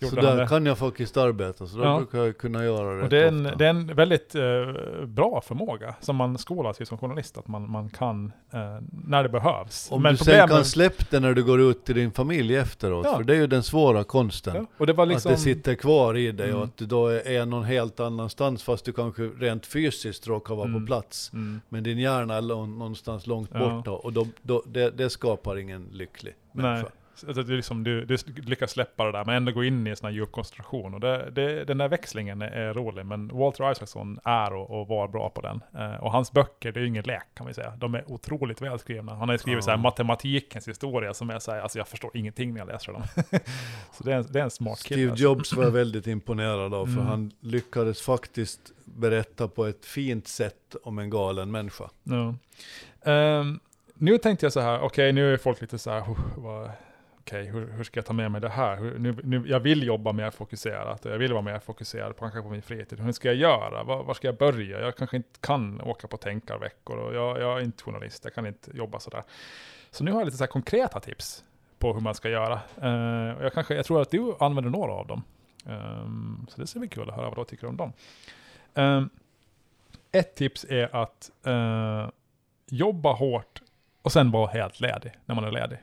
[0.10, 1.96] så där kan jag faktiskt arbeta, så då ja.
[1.96, 5.40] brukar jag kunna göra det och det är, en, det är en väldigt uh, bra
[5.40, 9.88] förmåga som man skolas i som journalist, att man, man kan uh, när det behövs.
[9.90, 13.06] Om Men du sen kan släppa det när du går ut till din familj efteråt,
[13.06, 13.16] ja.
[13.16, 14.66] för det är ju den svåra konsten.
[14.78, 14.86] Ja.
[14.86, 15.32] Det liksom...
[15.32, 16.58] Att det sitter kvar i dig mm.
[16.58, 20.68] och att du då är någon helt annanstans, fast du kanske rent fysiskt råkar vara
[20.68, 20.80] mm.
[20.80, 21.30] på plats.
[21.32, 21.60] Mm.
[21.68, 26.34] Men din hjärna är någonstans långt borta och då, då, det, det skapar ingen lycklig
[26.52, 26.82] människa.
[26.82, 26.92] Nej.
[27.28, 29.96] Alltså, du, liksom, du, du lyckas släppa det där, men ändå gå in i en
[29.96, 30.94] sån här djup koncentration.
[30.94, 35.08] Och det, det, den där växlingen är, rolig, men Walter Isaacson är och, och var
[35.08, 35.60] bra på den.
[35.74, 37.72] Eh, och hans böcker, det är ju ingen lek kan vi säga.
[37.78, 39.14] De är otroligt välskrivna.
[39.14, 39.62] Han har ju skrivit ja.
[39.62, 42.92] så här, matematikens historia som är så här, alltså jag förstår ingenting när jag läser
[42.92, 43.02] dem.
[43.92, 44.98] så det är, en, det är en smart kille.
[44.98, 45.24] Steve alltså.
[45.24, 47.06] Jobs var jag väldigt imponerad av, för mm.
[47.06, 51.90] han lyckades faktiskt berätta på ett fint sätt om en galen människa.
[52.02, 52.34] Ja.
[53.12, 53.60] Um,
[53.94, 56.04] nu tänkte jag så här, okej okay, nu är folk lite så här,
[56.36, 56.70] vad
[57.20, 58.76] okej, okay, hur, hur, ska jag ta med mig det här?
[58.76, 62.20] Hur, nu, nu, jag vill jobba mer fokuserat och jag vill vara mer fokuserad på,
[62.20, 63.00] kanske på min fritid.
[63.00, 63.84] Hur ska jag göra?
[63.84, 64.80] Var, var ska jag börja?
[64.80, 68.46] Jag kanske inte kan åka på tänkarveckor och jag, jag är inte journalist, jag kan
[68.46, 69.22] inte jobba sådär.
[69.90, 71.44] Så nu har jag lite så konkreta tips
[71.78, 72.60] på hur man ska göra.
[72.82, 75.22] Uh, och jag, kanske, jag tror att du använder några av dem.
[75.64, 77.92] Um, så det ska bli kul att höra vad du tycker om dem.
[78.74, 79.10] Um,
[80.12, 82.08] ett tips är att uh,
[82.66, 83.62] jobba hårt
[84.02, 85.78] och sen vara helt ledig när man är ledig.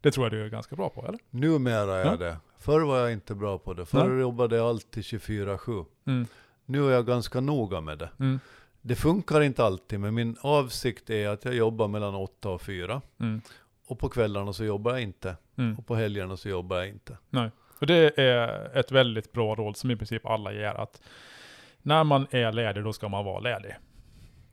[0.00, 1.18] Det tror jag du är ganska bra på, eller?
[1.30, 2.10] Numera är ja.
[2.10, 2.36] jag det.
[2.58, 3.86] Förr var jag inte bra på det.
[3.86, 4.20] Förr Nej.
[4.20, 5.84] jobbade jag alltid 24-7.
[6.06, 6.26] Mm.
[6.64, 8.10] Nu är jag ganska noga med det.
[8.20, 8.40] Mm.
[8.80, 13.02] Det funkar inte alltid, men min avsikt är att jag jobbar mellan 8 och 4.
[13.20, 13.40] Mm.
[13.86, 15.36] Och på kvällarna så jobbar jag inte.
[15.56, 15.78] Mm.
[15.78, 17.16] Och på helgerna så jobbar jag inte.
[17.30, 17.50] Nej.
[17.80, 20.74] Och det är ett väldigt bra råd som i princip alla ger.
[20.74, 21.02] Att
[21.82, 23.76] när man är ledig, då ska man vara ledig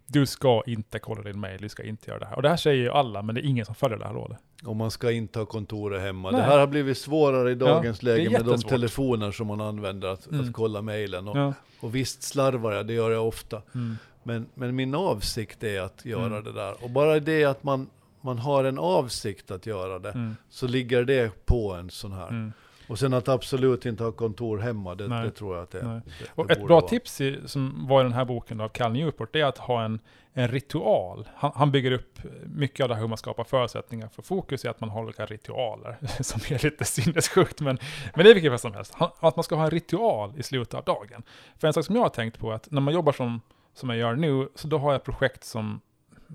[0.07, 2.35] du ska inte kolla din mail, du ska inte göra det här.
[2.35, 4.37] Och det här säger ju alla, men det är ingen som följer det här rådet.
[4.65, 6.31] Och man ska inte ha kontoret hemma.
[6.31, 6.41] Nej.
[6.41, 10.07] Det här har blivit svårare i dagens ja, läge med de telefoner som man använder
[10.07, 10.45] att, mm.
[10.45, 11.27] att kolla mailen.
[11.27, 11.53] Och, ja.
[11.79, 13.61] och visst slarvar jag, det gör jag ofta.
[13.75, 13.97] Mm.
[14.23, 16.43] Men, men min avsikt är att göra mm.
[16.43, 16.83] det där.
[16.83, 17.89] Och bara det att man,
[18.21, 20.35] man har en avsikt att göra det, mm.
[20.49, 22.51] så ligger det på en sån här.
[22.87, 26.01] Och sen att absolut inte ha kontor hemma, det, det tror jag att det, det,
[26.35, 26.87] och Ett bra vara.
[26.87, 29.83] tips i, som var i den här boken av Cal Newport, det är att ha
[29.83, 29.99] en,
[30.33, 31.29] en ritual.
[31.35, 34.67] Han, han, bygger upp mycket av det här hur man skapar förutsättningar för fokus i
[34.67, 37.77] att man har olika ritualer, som är lite sinnessjukt, men,
[38.15, 38.93] men det är vilket fall som helst.
[39.19, 41.23] Att man ska ha en ritual i slutet av dagen.
[41.57, 43.41] För en sak som jag har tänkt på är att när man jobbar som,
[43.73, 45.81] som jag gör nu, så då har jag projekt som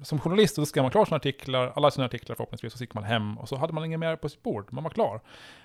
[0.02, 2.94] som journalist så skrev man klart sina artiklar, alla sina artiklar förhoppningsvis, och så gick
[2.94, 5.20] man hem och så hade man inget mer på sitt bord, man var klar.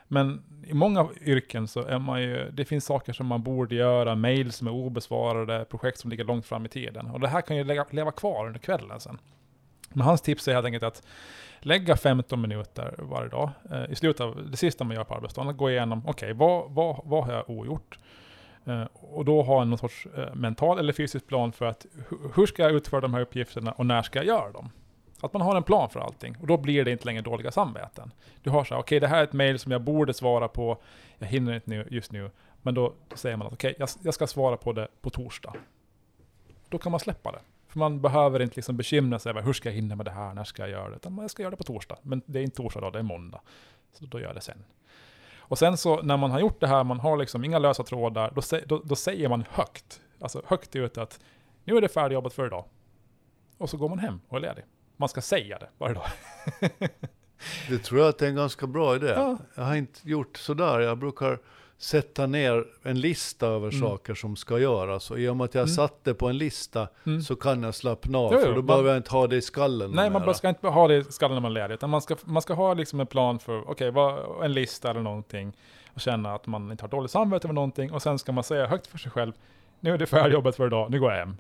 [0.08, 4.16] Men i många yrken så är man ju, det finns saker som man borde göra,
[4.16, 7.06] mejl som är obesvarade, projekt som ligger långt fram i tiden.
[7.06, 9.18] Och det här kan ju leva, leva kvar under kvällen sen.
[9.90, 11.04] Men hans tips är helt enkelt att
[11.60, 15.50] lägga 15 minuter varje dag, eh, i slutet av det sista man gör på arbetsdagen,
[15.50, 18.00] att gå igenom, okej, okay, vad, vad, vad har jag ogjort?
[18.66, 21.86] Eh, och då ha någon sorts eh, mental eller fysisk plan för att
[22.36, 24.70] hur ska jag utföra de här uppgifterna och när ska jag göra dem?
[25.22, 26.38] Att man har en plan för allting.
[26.42, 28.12] Och då blir det inte längre dåliga samveten.
[28.44, 30.48] Du har så här, okej okay, det här är ett mail som jag borde svara
[30.48, 30.78] på,
[31.18, 32.32] jag hinner inte nu, just nu.
[32.62, 35.10] Men då, då säger man att okej, okay, jag, jag, ska svara på det på
[35.10, 35.54] torsdag.
[36.70, 37.40] Då kan man släppa det.
[37.68, 40.34] För man behöver inte liksom bekymra sig över hur ska jag hinna med det här,
[40.34, 40.96] när ska jag göra det?
[40.96, 41.98] Utan jag ska göra det på torsdag.
[42.02, 43.42] Men det är inte torsdag då, det är måndag.
[43.94, 44.64] Så då gör jag det sen.
[45.48, 48.32] Och sen så när man har gjort det här, man har liksom inga lösa trådar,
[48.36, 51.20] då, då, då säger man högt, alltså högt ut att
[51.64, 52.66] nu är det färdigjobbat för idag.
[53.58, 54.64] Och så går man hem och är ledig.
[54.98, 56.08] Man ska säga det varje dag.
[57.70, 59.08] det tror jag att det är en ganska bra idé.
[59.08, 59.38] Ja.
[59.56, 60.80] Jag har inte gjort sådär.
[60.80, 61.40] Jag brukar
[61.78, 63.82] sätta ner en lista över mm.
[63.82, 65.12] saker som ska göras.
[65.12, 65.76] Och i och med att jag mm.
[65.76, 67.22] satt det på en lista mm.
[67.22, 68.34] så kan jag slappna av.
[68.34, 69.92] Jo, jo, för då man, behöver jag inte ha det i skallen.
[69.92, 71.74] Nej, man ska inte ha det i skallen när man ledig.
[71.74, 75.02] Utan man ska, man ska ha liksom en plan för, okej, okay, en lista eller
[75.02, 75.58] någonting.
[75.94, 77.92] Och känna att man inte har dåligt samvete med någonting.
[77.92, 79.34] Och sen ska man säga högt för sig själv,
[79.80, 81.38] nu är det färdigjobbet för idag, nu går jag hem.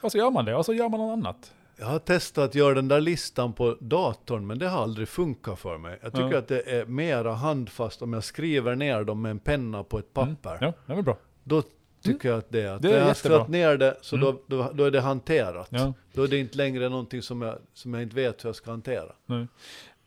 [0.00, 1.52] Och så gör man det, och så gör man något annat.
[1.78, 5.58] Jag har testat att göra den där listan på datorn, men det har aldrig funkat
[5.58, 5.98] för mig.
[6.02, 6.38] Jag tycker ja.
[6.38, 10.16] att det är mera handfast om jag skriver ner dem med en penna på ett
[10.16, 10.36] mm.
[10.36, 10.64] papper.
[10.64, 10.74] Mm.
[10.86, 11.18] Ja, det är bra.
[11.44, 11.62] Då
[12.02, 12.74] tycker jag att det är.
[12.74, 14.26] Att Det är jag har skrivit ner det, så Mm.
[14.26, 15.68] då, då, då är det hanterat.
[15.70, 15.92] Ja.
[16.12, 18.70] Då är det inte längre någonting som jag, som jag inte vet hur jag ska
[18.70, 19.12] hantera.
[19.26, 19.48] Nu.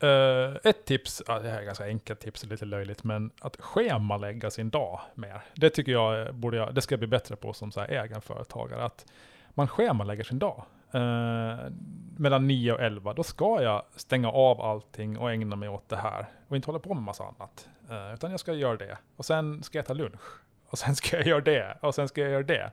[0.02, 4.50] Eh, ett tips, ja, det här är ganska enkelt tips, lite löjligt, men att schemalägga
[4.50, 5.42] sin dag mer.
[5.54, 7.88] Det tycker jag eh, borde jag, det ska jag bli bättre på som så här
[7.88, 8.84] egenföretagare.
[8.84, 9.06] Att
[9.54, 10.64] man schemalägger sin dag.
[10.92, 11.70] Eh,
[12.16, 15.96] mellan 9 och 11, då ska jag stänga av allting och ägna mig åt det
[15.96, 16.28] här.
[16.48, 17.68] Och inte hålla på med massa annat.
[17.90, 18.98] Eh, utan jag ska göra det.
[19.16, 20.40] Och sen ska jag äta lunch.
[20.66, 21.78] Och sen ska jag göra det.
[21.80, 22.70] Och sen ska jag göra det.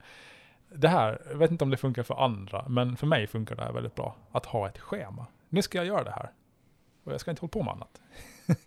[0.70, 3.64] Det här, jag vet inte om det funkar för andra, men för mig funkar det
[3.64, 4.16] här väldigt bra.
[4.32, 5.28] Att ha ett schema.
[5.50, 6.32] Nu ska jag göra det här.
[7.04, 8.02] Och jag ska inte hålla på med annat.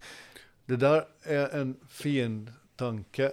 [0.66, 3.32] Det där är en fin tanke.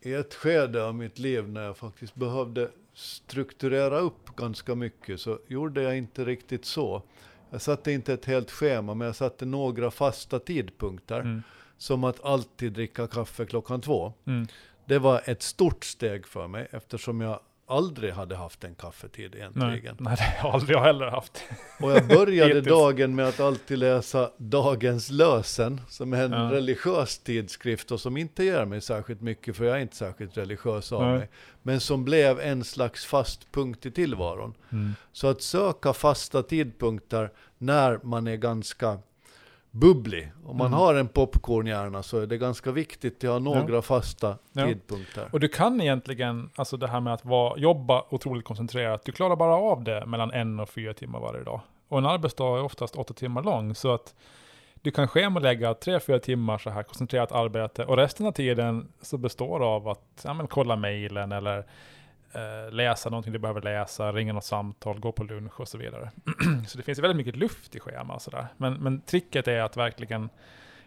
[0.00, 2.70] I ett skede av mitt liv när jag faktiskt behövde
[3.00, 7.02] strukturera upp ganska mycket så gjorde jag inte riktigt så.
[7.50, 11.20] Jag satte inte ett helt schema, men jag satte några fasta tidpunkter.
[11.20, 11.42] Mm.
[11.78, 14.12] Som att alltid dricka kaffe klockan två.
[14.24, 14.46] Mm.
[14.84, 19.40] Det var ett stort steg för mig eftersom jag aldrig hade haft en kaffetid Nej.
[19.40, 19.96] egentligen.
[20.00, 21.42] Nej, det har jag aldrig jag heller haft.
[21.80, 26.50] Och jag började dagen med att alltid läsa Dagens lösen, som är en Ja.
[26.52, 30.92] religiös tidskrift och som inte ger mig särskilt mycket, för jag är inte särskilt religiös
[30.92, 31.18] av Nej.
[31.18, 31.28] mig.
[31.62, 34.54] Men som blev en slags fast punkt i tillvaron.
[34.72, 34.92] Mm.
[35.12, 38.98] Så att söka fasta tidpunkter när man är ganska
[39.70, 40.32] bubblig.
[40.44, 40.78] Om man Mm.
[40.78, 44.66] har en popcornhjärna så är det ganska viktigt att ha några fasta Ja.
[44.66, 45.28] tidpunkter.
[45.32, 49.36] Och du kan egentligen, alltså det här med att vara, jobba otroligt koncentrerat, du klarar
[49.36, 51.60] bara av det mellan en och fyra timmar varje dag.
[51.88, 54.14] Och en arbetsdag är oftast åtta timmar lång, så att
[54.82, 59.18] du kan schemalägga tre, fyra timmar så här koncentrerat arbete och resten av tiden så
[59.18, 61.64] består av att ja, men, kolla mejlen eller
[62.32, 66.10] eh, läsa någonting du behöver läsa, ringa något samtal, gå på lunch och så vidare.
[66.68, 68.46] så det finns väldigt mycket luft i schema och sådär.
[68.56, 70.28] Men, men tricket är att verkligen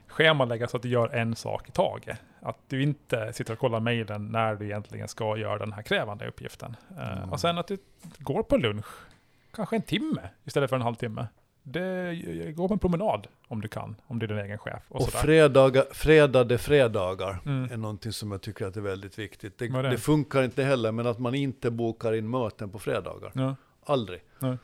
[0.08, 2.20] schemalägga så att du gör en sak i taget.
[2.42, 6.28] Att du inte sitter och kollar mejlen när du egentligen ska göra den här krävande
[6.28, 6.76] uppgiften.
[6.98, 7.30] Eh, Mm.
[7.32, 7.78] Och sen att du
[8.18, 8.86] går på lunch,
[9.56, 11.28] kanske en timme istället för en halvtimme.
[11.64, 14.84] Det, gå på en promenad om du kan, om du är din egen chef.
[14.90, 17.72] Och, Och fredagar, fredade fredagar Mm.
[17.72, 19.58] är någonting som jag tycker att är väldigt viktigt.
[19.58, 19.90] Det, det?
[19.90, 23.32] det funkar inte heller, men att man inte bokar in möten på fredagar.
[23.36, 23.56] Ja.
[23.86, 24.22] Aldrig.
[24.40, 24.58] Nej.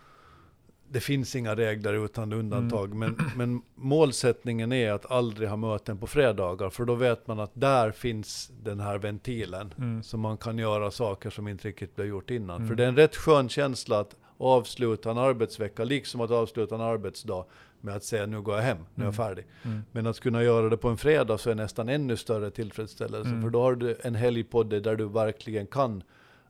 [0.91, 2.99] Det finns inga regler utan undantag, Mm.
[2.99, 7.51] men, men målsättningen är att aldrig ha möten på fredagar, för då vet man att
[7.53, 10.03] där finns den här ventilen, Mm.
[10.03, 12.55] så man kan göra saker som inte riktigt blev gjort innan.
[12.55, 12.67] Mm.
[12.67, 16.81] För det är en rätt skön känsla att avsluta en arbetsvecka, liksom att avsluta en
[16.81, 17.45] arbetsdag,
[17.81, 19.27] med att säga nu går jag hem, nu är jag Mm.
[19.27, 19.45] färdig.
[19.65, 19.83] Mm.
[19.91, 23.29] Men att kunna göra det på en fredag så är nästan ännu större tillfredsställelse.
[23.29, 23.41] Mm.
[23.41, 26.03] För då har du en helg på dig där du verkligen kan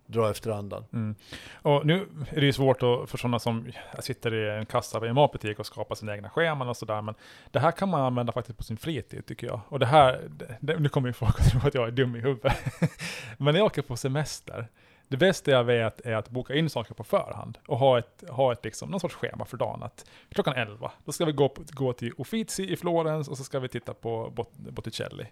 [0.06, 0.84] dra efter andan.
[0.94, 1.16] Mm.
[1.54, 5.10] Och nu är det ju svårt att, för sådana som sitter i en kassa i
[5.10, 7.16] en matbutik och skapar sina egna scheman och sådär, men
[7.52, 9.60] det här kan man använda faktiskt på sin fritid tycker jag.
[9.70, 12.20] Och det här, det, nu kommer ju folk att tro att jag är dum i
[12.20, 12.54] huvudet.
[13.38, 14.68] men när jag åker på semester,
[15.10, 18.52] det bästa jag vet är att boka in saker på förhand och ha ett, ha
[18.52, 19.84] ett liksom, någon sorts schema för dagen.
[19.84, 23.44] Att klockan 11, då ska vi gå, på, gå till Uffizi i Florens och så
[23.44, 25.26] ska vi titta på Bot, Botticelli.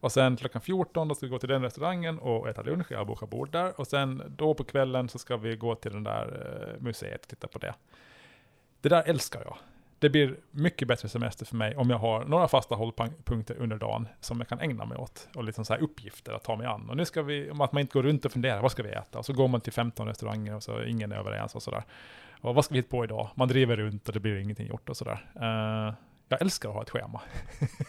[0.00, 2.98] Och sen klockan 14 då ska vi gå till den restaurangen och äta lunch, jag
[2.98, 3.80] har bokat bord där.
[3.80, 6.26] Och sen då på kvällen så ska vi gå till den där
[6.76, 7.74] eh, museet och titta på det.
[8.80, 9.56] Det där älskar jag.
[10.00, 14.08] Det blir mycket bättre semester för mig om jag har några fasta hållpunkter under dagen
[14.20, 15.28] som jag kan ägna mig åt.
[15.34, 16.90] Och liksom så här uppgifter att ta mig an.
[16.90, 18.88] Och nu ska vi, om att man inte går runt och funderar, vad ska vi
[18.90, 19.18] äta?
[19.18, 21.82] Och så går man till 15 restauranger och så ingen är överens och sådär.
[22.40, 23.28] Och vad ska vi hitta på idag?
[23.34, 25.24] Man driver runt och det blir ingenting gjort och sådär.
[25.40, 25.94] Eh,
[26.28, 27.20] jag älskar att ha ett schema.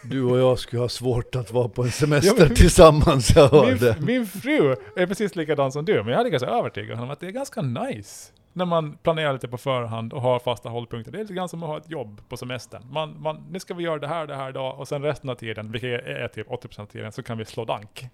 [0.04, 3.48] Du och jag skulle ha svårt att vara på en semester Ja, men- tillsammans, jag
[3.48, 3.96] hör det.
[3.96, 7.20] Min, min fru är precis likadan som du, men jag är ganska övertygad om att
[7.20, 8.32] det är ganska nice.
[8.52, 11.12] När man planerar lite på förhand och har fasta hållpunkter.
[11.12, 12.82] Det är lite grann som att ha ett jobb på semestern.
[12.92, 15.34] Man, man, nu ska vi göra det här, det här idag och sen resten av
[15.34, 18.06] tiden, vilket är, typ 80% av tiden, så kan vi slå dank.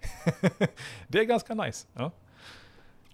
[1.07, 1.87] det är ganska nice.
[1.93, 2.11] Ja.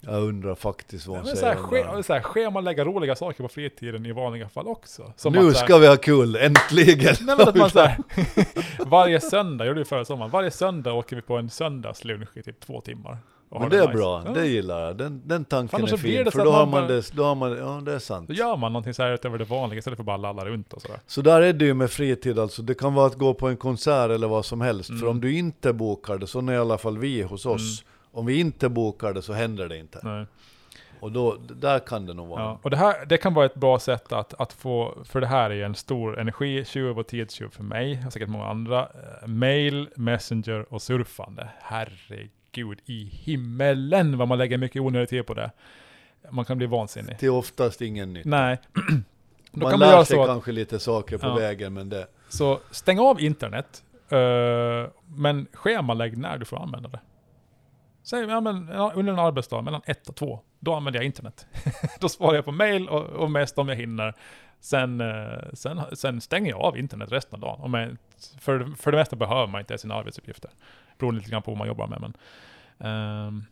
[0.06, 3.42] Jag undrar faktiskt vad hon men så säger här, ske, så här, schemalägga roliga saker
[3.42, 5.12] på fritiden i vanliga fall också.
[5.16, 7.14] Som Nu att, så här- ska vi ha kul, äntligen!
[7.20, 7.98] Nej men att man så här,
[8.86, 12.60] varje söndag, gjorde vi förra sommaren, varje söndag åker vi på en söndagslunch i typ
[12.60, 13.18] två timmar.
[13.60, 13.92] Men det är nice.
[13.98, 14.30] bra, Ja.
[14.32, 14.96] det gillar jag.
[14.96, 17.34] Den, den tanken Annars är fin, för då att har man bara- det, då har
[17.34, 18.28] man, ja det är sant.
[18.28, 20.82] Då gör man någonting så här utöver det vanliga istället för bara lalla runt och
[20.82, 20.98] sådär.
[21.06, 22.62] Så där är det ju med fritid alltså.
[22.62, 24.86] Det kan vara att gå på en konsert eller vad som helst.
[24.88, 25.08] För Mm.
[25.08, 27.84] om du inte bokar det, så är i alla fall vi hos oss.
[28.12, 30.00] Om vi inte bokar det så händer det inte.
[30.02, 30.26] Nej.
[31.00, 32.42] Och då, där kan det nog vara.
[32.42, 32.58] Ja.
[32.62, 35.50] Och det här, det kan vara ett bra sätt att, att få, för det här
[35.50, 38.80] är en stor energitjuv och tidstjuv för mig, och säkert många andra.
[38.82, 41.48] Eh, mail, messenger och surfande.
[41.60, 42.30] Herregud
[42.86, 45.50] i himmelen vad man lägger mycket onödig tid på det.
[46.30, 47.16] Man kan bli vansinnig.
[47.20, 48.24] Det är oftast ingen nytt.
[48.24, 48.58] Nej.
[49.56, 51.34] Man man lär sig så att kanske lite saker på Ja.
[51.34, 52.06] vägen, men det...
[52.28, 57.00] Så stäng av internet, eh, men schemalägg när du får använda det.
[58.02, 61.46] Säg, ja, men, under en arbetsdag mellan ett och två, då använder jag internet.
[62.00, 64.14] då svarar jag på mail och, och mest om jag hinner.
[64.60, 67.60] Sen, eh, sen, sen stänger jag av internet resten av dagen.
[67.60, 67.96] Om jag,
[68.40, 70.50] för, för det mesta behöver man inte sina arbetsuppgifter.
[70.98, 72.00] Beror lite grann på vad man jobbar med.
[72.00, 72.14] Men,
[72.90, 73.44] ehm,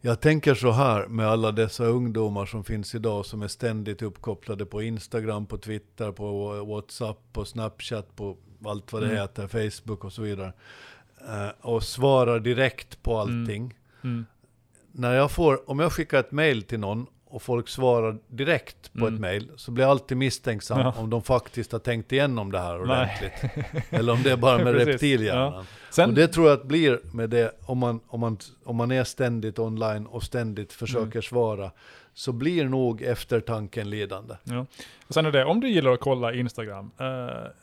[0.00, 4.66] Jag tänker så här med alla dessa ungdomar som finns idag som är ständigt uppkopplade
[4.66, 9.18] på Instagram, på Twitter, på WhatsApp, på Snapchat, på allt vad det Mm.
[9.20, 10.52] heter, Facebook och så vidare.
[11.28, 13.74] Eh, och svarar direkt på allting.
[14.04, 14.26] mm,
[14.92, 18.98] När jag får, om jag skickar ett mail till någon och folk svarar direkt på
[18.98, 19.14] Mm.
[19.14, 20.94] ett mail så blir jag alltid misstänksam Ja.
[20.98, 22.80] om de faktiskt har tänkt igenom det här Nej.
[22.82, 23.64] ordentligt.
[23.90, 25.64] Eller om det är bara med reptilhjärnan.
[25.90, 28.90] sen, Och det tror jag att blir med det, om man, om, man, om man
[28.92, 31.22] är ständigt online och ständigt försöker Mm.
[31.22, 31.70] svara,
[32.14, 34.34] så blir nog eftertanken lidande.
[34.44, 34.66] Ja.
[35.08, 37.06] Och sen är det, om du gillar att kolla Instagram, eh,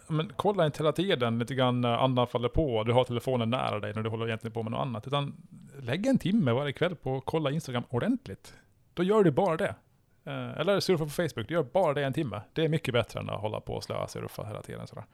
[0.08, 3.80] men kolla inte hela tiden lite grann när andan faller på, du har telefonen nära
[3.80, 5.08] dig när du håller egentligen på med något annat.
[5.08, 5.34] Utan
[5.82, 8.54] lägg en timme varje kväll på att kolla Instagram ordentligt.
[8.96, 9.76] Då gör du bara det.
[10.26, 12.42] Eh, eller surfa på Facebook, du gör bara det en timme.
[12.54, 14.88] Det är mycket bättre än att hålla på och slösurfa hela tiden.
[14.88, 15.06] Sådär.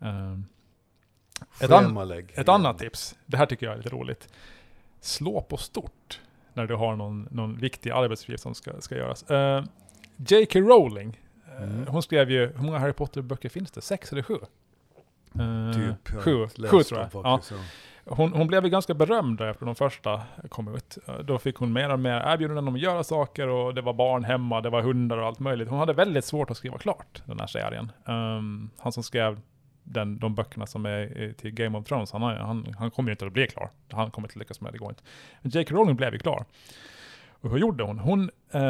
[0.00, 0.38] Eh,
[1.60, 1.84] Ett an-
[2.34, 4.28] ett annat tips, det här tycker jag är lite roligt.
[5.00, 6.20] Slå på stort
[6.54, 9.30] när du har någon, någon viktig arbetsuppgift som ska, ska göras.
[9.30, 9.64] Uh,
[10.16, 10.58] J.K.
[10.60, 11.20] Rowling,
[11.56, 11.86] eh, Mm.
[11.86, 13.80] hon skrev ju, hur många Harry Potter-böcker finns det?
[13.80, 14.34] Sex eller sju?
[15.38, 17.10] Eh, Typ, sju, sju tror jag.
[17.24, 17.40] Ja.
[18.08, 20.98] Hon, hon blev ju ganska berömd efter de första kom ut.
[21.24, 24.24] Då fick hon mer och mer erbjudanden om att göra saker och det var barn
[24.24, 25.68] hemma, det var hundar och allt möjligt.
[25.68, 27.92] Hon hade väldigt svårt att skriva klart den här serien.
[28.04, 29.40] Um, han som skrev
[29.82, 33.26] den, de böckerna som är till Game of Thrones, han, han, han kommer ju inte
[33.26, 33.70] att bli klar.
[33.90, 35.02] Han kommer inte lyckas med det, det går inte.
[35.42, 35.74] Men J.K.
[35.74, 36.44] Rowling blev ju klar.
[37.46, 37.98] Och hur gjorde hon?
[37.98, 38.60] Hon, eh,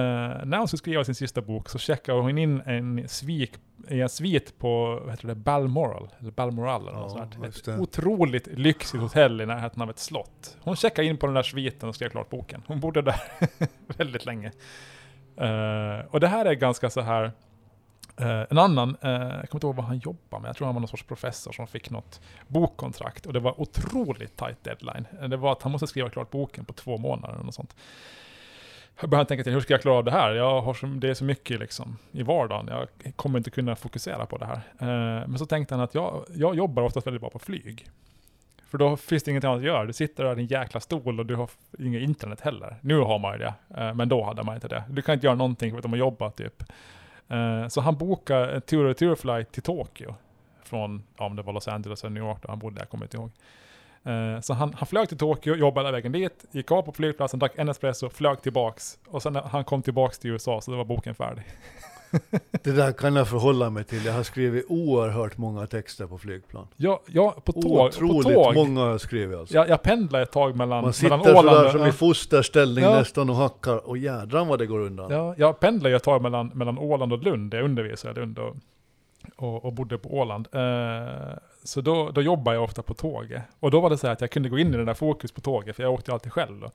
[0.44, 3.52] när hon skulle skriva sin sista bok så checkade hon in en svik,
[3.88, 7.78] en svit på, vad heter det, Balmoral, eller Balmoral eller något Ja, sånt Ett det.
[7.78, 10.56] otroligt lyxigt hotell i närheten av ett slott.
[10.60, 12.62] Hon checkade in på den där sviten och skrev klart boken.
[12.66, 13.20] Hon bodde där
[13.98, 14.52] väldigt länge.
[15.36, 17.24] Eh, och det här är ganska så här
[18.16, 20.74] eh, en annan, eh, jag kommer inte ihåg vad han jobbar med, jag tror han
[20.74, 25.06] var någon sorts professor som fick något bokkontrakt och det var otroligt tight deadline.
[25.28, 27.76] Det var att han måste skriva klart boken på två månader eller något sånt.
[29.00, 30.32] Jag började tänka till, hur ska jag klara av det här?
[30.34, 32.68] Jag har så, det är så mycket liksom i vardagen,
[33.02, 34.56] jag kommer inte kunna fokusera på det här.
[34.78, 37.86] Eh, men så tänkte han att jag, jag jobbar oftast väldigt bra på flyg.
[38.70, 39.84] För då finns det inget annat att göra.
[39.84, 42.76] Du sitter där i en jäkla stol och du har inget internet heller.
[42.80, 44.84] Nu har man ju det, eh, men då hade man inte det.
[44.90, 46.62] Du kan inte göra någonting förutom att jobba typ.
[47.28, 50.14] Eh, Så han bokade en tur-och-tur-flight till Tokyo.
[50.64, 53.04] Från, ja, om det var Los Angeles eller New York då han bodde, jag kommer
[53.04, 53.30] inte ihåg.
[54.06, 57.38] Eh, Så han, han flög till Tokyo, jobbade hela vägen dit, gick av på flygplatsen,
[57.40, 58.98] drack en espresso, flög tillbaks.
[59.08, 61.42] Och sen när han kom tillbaks till USA så var boken färdig.
[62.62, 64.04] Det där kan jag förhålla mig till.
[64.04, 66.68] Jag har skrivit oerhört många texter på flygplan.
[66.76, 67.62] Ja, ja på tåg.
[67.62, 68.54] På Otroligt tåg.
[68.54, 69.54] många har jag skrivit alltså.
[69.54, 72.98] Jag, jag pendlade ett tag mellan, Man mellan sitter Åland sådär som i fosterställning Ja.
[72.98, 73.88] nästan och hackar.
[73.88, 75.10] Och jädrar vad det går undan.
[75.10, 78.38] Ja, jag pendlade ju ett tag mellan, mellan Åland och Lund, jag undervisade i Lund
[78.38, 78.56] och,
[79.36, 80.48] och, och bodde på Åland.
[80.52, 80.60] Eh,
[81.66, 83.42] så då, då jobbade jag ofta på tåget.
[83.60, 85.32] Och då var det så här att jag kunde gå in i den där fokus
[85.32, 86.70] på tåget, för jag åkte ju alltid själv då.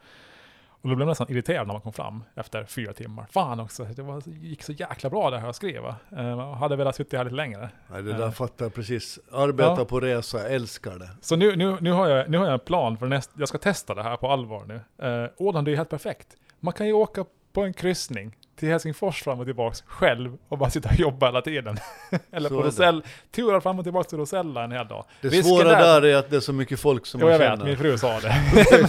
[0.83, 3.25] Och då blev jag nästan irriterad när man kom fram efter fyra timmar.
[3.31, 5.95] Fan också, det var, gick så jäkla bra det här att skriva.
[6.17, 7.69] Eh, jag hade velat sitta här lite längre.
[7.87, 9.19] Nej, det där fattar jag precis.
[9.31, 9.85] Arbeta Ja.
[9.85, 11.09] på resa, jag älskar det.
[11.21, 13.57] Så nu, nu, nu, har jag, nu har jag en plan för nästa, jag ska
[13.57, 15.07] testa det här på allvar nu.
[15.07, 16.27] Eh, Åland är ju helt perfekt.
[16.59, 20.69] Man kan ju åka på en kryssning till Helsingfors fram och tillbaks själv och bara
[20.69, 21.77] sitta och jobba hela tiden.
[22.31, 22.61] Eller Så på.
[22.67, 25.05] Rosell, turar fram och tillbaks till Rosella en hel dag.
[25.21, 27.41] Det Risken svåra där- är att det är så mycket folk som Jo, man jag
[27.41, 27.55] känner.
[27.57, 28.27] vet, min fru sa det.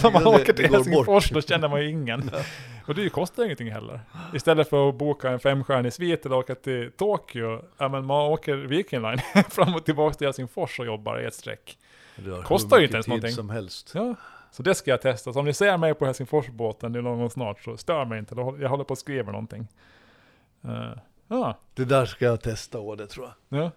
[0.03, 2.31] När man det- åker till Helsingfors då känner man ju ingen.
[2.87, 3.99] Och det kostar ingenting heller.
[4.33, 8.55] Istället för att boka en femstjärnig svit eller åka till Tokyo, ja men man åker
[8.55, 11.77] Viking Line fram och tillbaks till Helsingfors och jobbar i ett streck.
[12.15, 13.31] Det Kostar ju inte ens någonting.
[13.31, 13.91] som helst.
[13.95, 14.15] Ja,
[14.53, 15.33] så det ska jag testa.
[15.33, 18.35] Så om ni ser mig på Helsingforsbåten nu någon gång snart så stör mig inte.
[18.35, 19.67] Jag håller på att skriva någonting.
[20.65, 20.93] Uh,
[21.27, 23.59] ja, Det där ska jag testa det tror jag.
[23.63, 23.71] ja.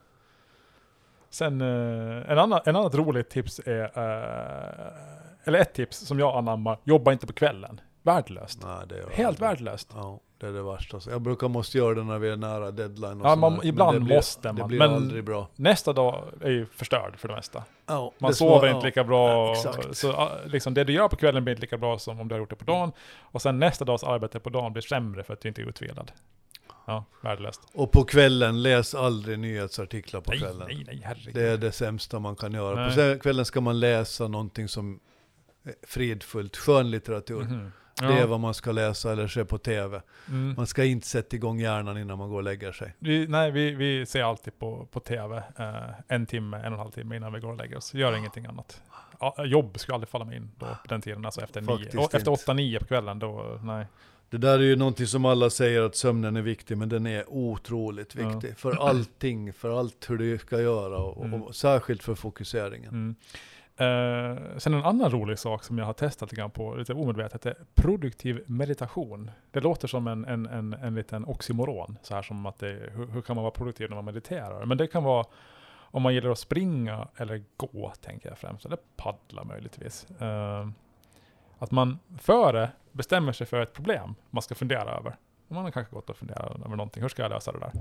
[1.30, 4.92] Sen eh, en, annan, en annat roligt tips är, eh,
[5.44, 7.80] eller ett tips som jag anammar, jobba inte på kvällen.
[8.02, 8.62] Värdelöst.
[8.62, 9.40] Nej, det är Helt aldrig.
[9.48, 9.90] värdelöst.
[9.94, 10.98] Ja, det är det värsta.
[11.10, 13.20] Jag brukar måste göra det när vi är nära deadline.
[13.20, 15.48] Och Ja, man- ibland det blir, måste Det man, blir men- aldrig bra.
[15.56, 17.64] Nästa dag är ju förstörd för det mesta.
[17.86, 19.52] Ja, Man det sover svar- inte lika bra.
[19.52, 19.96] Exakt.
[19.96, 22.40] Så liksom, det du gör på kvällen blir inte lika bra som om du har
[22.40, 22.92] gjort det på dagen.
[23.20, 26.12] Och sen nästa dags arbete på dagen blir sämre för att du inte är utvilad.
[26.86, 27.60] Ja, värdelöst.
[27.74, 30.66] Och på kvällen, läs aldrig nyhetsartiklar på Nej, kvällen.
[30.68, 31.34] nej, nej, herregud.
[31.34, 32.86] Det är det sämsta man kan göra.
[32.96, 33.14] Nej.
[33.14, 35.00] På kvällen ska man läsa någonting som
[35.64, 37.70] är fridfullt, skönlitteratur.
[38.02, 38.10] Mhm.
[38.10, 40.00] Det är vad man ska läsa eller se på TV.
[40.28, 40.54] Mm.
[40.56, 42.94] Man ska inte sätta igång hjärnan innan man går och lägger sig.
[42.98, 45.74] Vi, nej, vi, vi ser alltid på, på TV eh,
[46.08, 47.94] en timme, en och en halv timme innan vi går och lägger oss.
[47.94, 48.82] Gör ingenting annat.
[49.20, 52.04] Ja, jobb skulle aldrig falla mig in då på den tiden, alltså efter Faktiskt nio.
[52.04, 53.86] Efter åtta, nio på kvällen, då, nej.
[54.30, 57.24] Det där är ju någonting som alla säger att sömnen är viktig, men den är
[57.30, 58.28] otroligt Ja.
[58.28, 58.56] viktig.
[58.58, 61.42] För allting, för allt hur du ska göra och, Mm.
[61.42, 62.88] och särskilt för fokuseringen.
[62.90, 63.14] Mm.
[63.80, 67.46] Uh, sen en annan rolig sak som jag har testat lite grann på, lite omedvetet,
[67.46, 69.30] är produktiv meditation.
[69.50, 73.06] Det låter som en, en, en, en liten oxymoron, så här som att det, hur,
[73.06, 74.64] hur kan man vara produktiv när man mediterar?
[74.64, 75.24] Men det kan vara
[75.78, 80.06] om man gillar att springa eller gå, tänker jag främst, eller paddla möjligtvis.
[80.22, 80.68] Uh,
[81.58, 85.16] att man före bestämmer sig för ett problem man ska fundera över.
[85.48, 87.72] Man har kanske gått och funderat över någonting, hur ska jag lösa det där?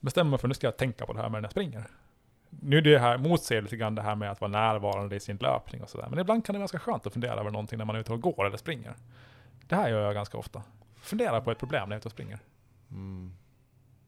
[0.00, 1.86] Bestämmer mig för nu ska jag tänka på det här medan när jag springer.
[2.50, 5.36] Nu är det här, motsäger lite grann det här med att vara närvarande i sin
[5.36, 6.06] löpning och sådär.
[6.10, 8.12] Men ibland kan det vara ganska skönt att fundera över någonting när man är ute
[8.12, 8.94] och går eller springer.
[9.66, 10.62] Det här gör jag ganska ofta.
[10.96, 12.38] Fundera på ett problem när jag är ute och springer.
[12.90, 13.32] Mm.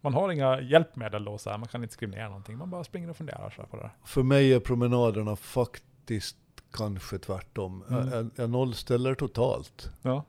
[0.00, 1.58] Man har inga hjälpmedel då, så här.
[1.58, 2.58] man kan inte skriva ner någonting.
[2.58, 3.92] Man bara springer och funderar så här på det där.
[4.04, 6.36] För mig är promenaderna faktiskt
[6.72, 7.84] kanske tvärtom.
[7.88, 8.08] Mm.
[8.08, 9.90] Jag, jag, jag nollställer totalt.
[10.02, 10.24] Ja.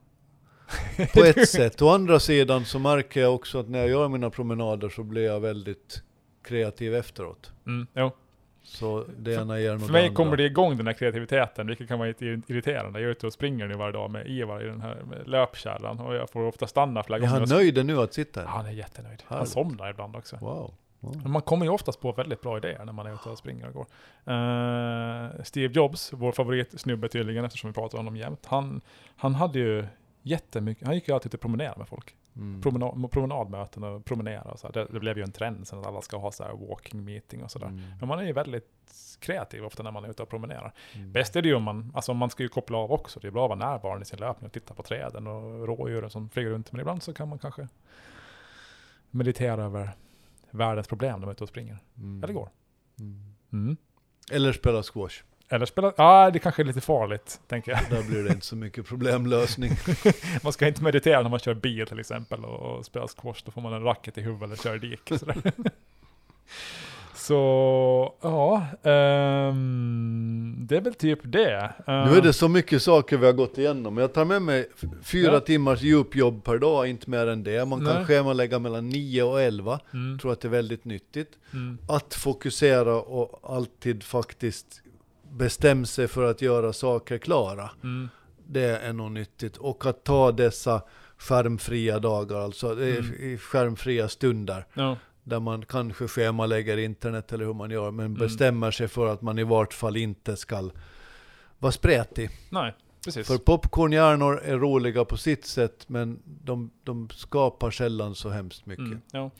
[1.13, 1.81] På ett sätt.
[1.81, 5.25] Å andra sidan så märker jag också att när jag gör mina promenader så blir
[5.25, 6.03] jag väldigt
[6.43, 7.51] kreativ efteråt.
[7.65, 8.11] Mm, jo.
[8.63, 10.15] Så det ena ger något För mig andra.
[10.15, 12.99] kommer det igång den här kreativiteten, vilket kan vara lite irriterande.
[12.99, 15.99] Jag är ute och springer nu varje dag med Ivar i den här med löpkärran
[15.99, 17.33] och jag får ofta stanna flera Är gånger.
[17.33, 18.57] han och- nöjd nu att sitta Ja, här?
[18.57, 19.23] Han är jättenöjd.
[19.27, 19.51] Han Härligt.
[19.53, 20.37] somnar ibland också.
[20.41, 20.73] Wow.
[20.99, 21.27] wow.
[21.29, 23.73] Man kommer ju oftast på väldigt bra idéer när man är ute och springer och
[23.73, 23.85] går.
[24.35, 28.45] Eh, Steve Jobs, vår favoritsnubbe tydligen, eftersom vi pratar om honom jämt.
[28.45, 28.81] Han,
[29.15, 29.85] han hade ju
[30.21, 32.15] jättemycket, han gick ju alltid ut och promenerade med folk.
[32.35, 32.61] Mm.
[32.61, 34.69] Promenad, promenadmöten och promenera och så.
[34.69, 37.43] Det, det blev ju en trend sen att alla ska ha så här walking meeting
[37.43, 37.67] och sådär.
[37.67, 37.81] Mm.
[37.99, 38.69] Men man är ju väldigt
[39.19, 40.73] kreativ ofta när man är ute och promenerar.
[40.93, 41.11] Mm.
[41.11, 43.19] Bäst är det ju om man, alltså man ska ju koppla av också.
[43.19, 46.09] Det är bra att vara närvarande i sin löpning och titta på träden och rådjuren
[46.09, 46.71] som flyger runt.
[46.71, 47.67] Men ibland så kan man kanske
[49.09, 49.89] meditera över
[50.51, 51.77] världens problem när man är ute och springer.
[51.97, 52.23] Mm.
[52.23, 52.49] Eller går.
[52.99, 53.35] Mm.
[53.51, 53.77] Mm.
[54.31, 55.23] Eller spela squash.
[55.51, 57.79] Eller spela, ja det kanske är lite farligt, tänker jag.
[57.89, 59.71] Där blir det inte så mycket problemlösning.
[60.43, 63.51] Man ska inte meditera när man kör bil till exempel och, och spelar squash, då
[63.51, 65.51] får man en racket i huvudet eller kör sådär.
[67.15, 71.73] Så, ja, ehm, det är väl typ det.
[71.87, 73.97] Nu är det så mycket saker vi har gått igenom.
[73.97, 74.69] Jag tar med mig
[75.03, 75.39] fyra Ja.
[75.39, 77.65] timmars djupjobb per dag, inte mer än det.
[77.65, 78.05] Man kan Nej.
[78.05, 79.79] schemalägga mellan 9 och 11.
[79.93, 81.31] Mm, tror att det är väldigt nyttigt.
[81.53, 84.81] mm, Att fokusera och alltid faktiskt
[85.31, 87.69] bestämma sig för att göra saker klara.
[87.83, 88.09] mm,
[88.47, 89.57] Det är nog nyttigt.
[89.57, 90.81] Och att ta dessa
[91.17, 93.37] skärmfria dagar, alltså Mm.
[93.37, 94.65] skärmfria stunder.
[94.73, 98.17] ja, Där man kanske schemalägger internet eller hur man gör, men Mm.
[98.19, 100.69] bestämmer sig för att man i vart fall inte ska
[101.59, 102.29] vara spretig.
[102.49, 102.75] nej,
[103.05, 103.27] precis.
[103.27, 108.85] För popcornhjärnor är roliga på sitt sätt, men de, de skapar sällan så hemskt mycket.
[108.85, 109.31] Mm, ja.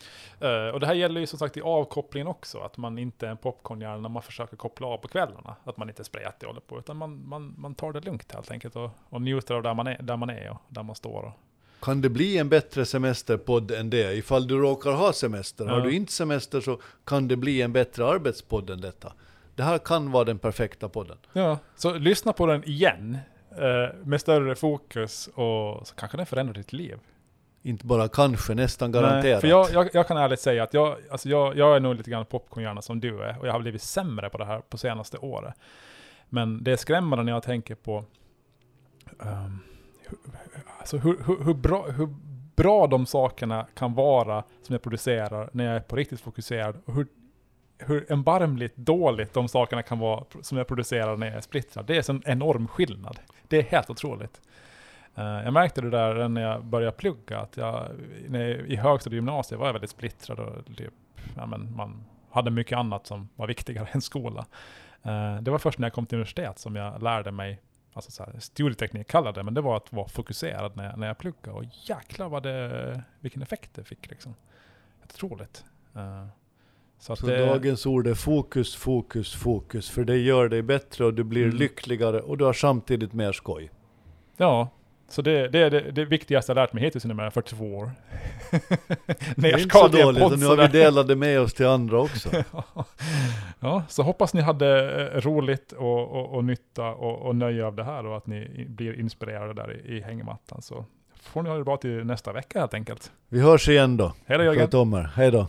[0.48, 3.32] Eh, och det här gäller ju som sagt i avkopplingen också, att man inte är
[3.32, 5.56] en popcornhjärna när man försöker koppla av på kvällarna.
[5.64, 8.52] Att man inte spretig och håller på, utan man, man, man tar det lugnt helt
[8.52, 11.24] enkelt och, och njuter av där man är, där man är och där man står.
[11.24, 11.34] Och,
[11.86, 14.14] Kan det bli en bättre semesterpodd än det?
[14.14, 15.66] Ifall du råkar ha semester.
[15.66, 15.84] Har Ja.
[15.84, 19.14] du inte semester så kan det bli en bättre arbetspodd än detta.
[19.56, 21.18] Det här kan vara den perfekta podden.
[21.34, 23.18] ja, så lyssna på den igen,
[24.04, 27.00] med större fokus och så kanske den förändrar ditt liv.
[27.64, 29.24] Inte bara kanske, nästan garanterat.
[29.24, 31.96] Nej, för jag, jag, jag kan ärligt säga att jag, alltså jag, jag är nog
[31.96, 34.78] lite grann popcornhjärna som du är, och jag har blivit sämre på det här på
[34.78, 35.54] senaste året.
[36.30, 38.06] Men det är skrämmande när jag tänker på
[39.20, 39.60] ehm,
[40.08, 40.18] hur,
[40.80, 42.10] alltså hur, hur, hur, bra, hur
[42.56, 46.94] bra de sakerna kan vara som jag producerar när jag är på riktigt fokuserad, och
[46.94, 47.08] hur,
[47.88, 51.86] hur erbarmligt dåligt de sakerna kan vara som jag producerar när jag är splittrad.
[51.86, 53.20] Det är en enorm skillnad.
[53.48, 54.42] Det är helt otroligt.
[55.16, 57.88] Eh, jag märkte det där när jag började plugga, att jag,
[58.28, 60.94] när jag, i högstadiet och gymnasiet var jag väldigt splittrad och typ,
[61.36, 64.46] ja, men man hade mycket annat som var viktigare än skola.
[65.04, 67.62] Eh, det var först när jag kom till universitet som jag lärde mig,
[67.94, 71.08] alltså så här, studieteknik kallade det, men det var att vara fokuserad när jag, när
[71.08, 71.58] jag pluggade.
[71.58, 74.36] Och jäklar vad det, vilken effekt det fick liksom.
[75.04, 75.66] Otroligt.
[75.96, 76.28] Uh,
[77.02, 79.90] så Så det, dagens ord är fokus, fokus, fokus.
[79.90, 81.56] För det gör dig bättre och du blir Mm.
[81.56, 83.72] lyckligare och du har samtidigt mer skoj.
[84.38, 84.70] Ja,
[85.08, 87.92] så det, det är det, det viktigaste jag lärt mig hittills under mina 42 år.
[89.36, 92.00] Det är inte så dåligt och nu har vi delat det med oss till andra
[92.00, 92.30] också.
[93.60, 97.76] ja, så hoppas ni hade eh, roligt och, och, och nytta och, och nöje av
[97.76, 100.62] det här och att ni blir inspirerade där i, i hängmattan.
[100.62, 100.86] Så
[101.22, 103.12] får ni ha det bra till nästa vecka helt enkelt.
[103.30, 104.14] Vi hörs igen då.
[104.26, 104.70] Hej då Jörgen!
[104.72, 104.86] Då.
[105.16, 105.48] Hej då!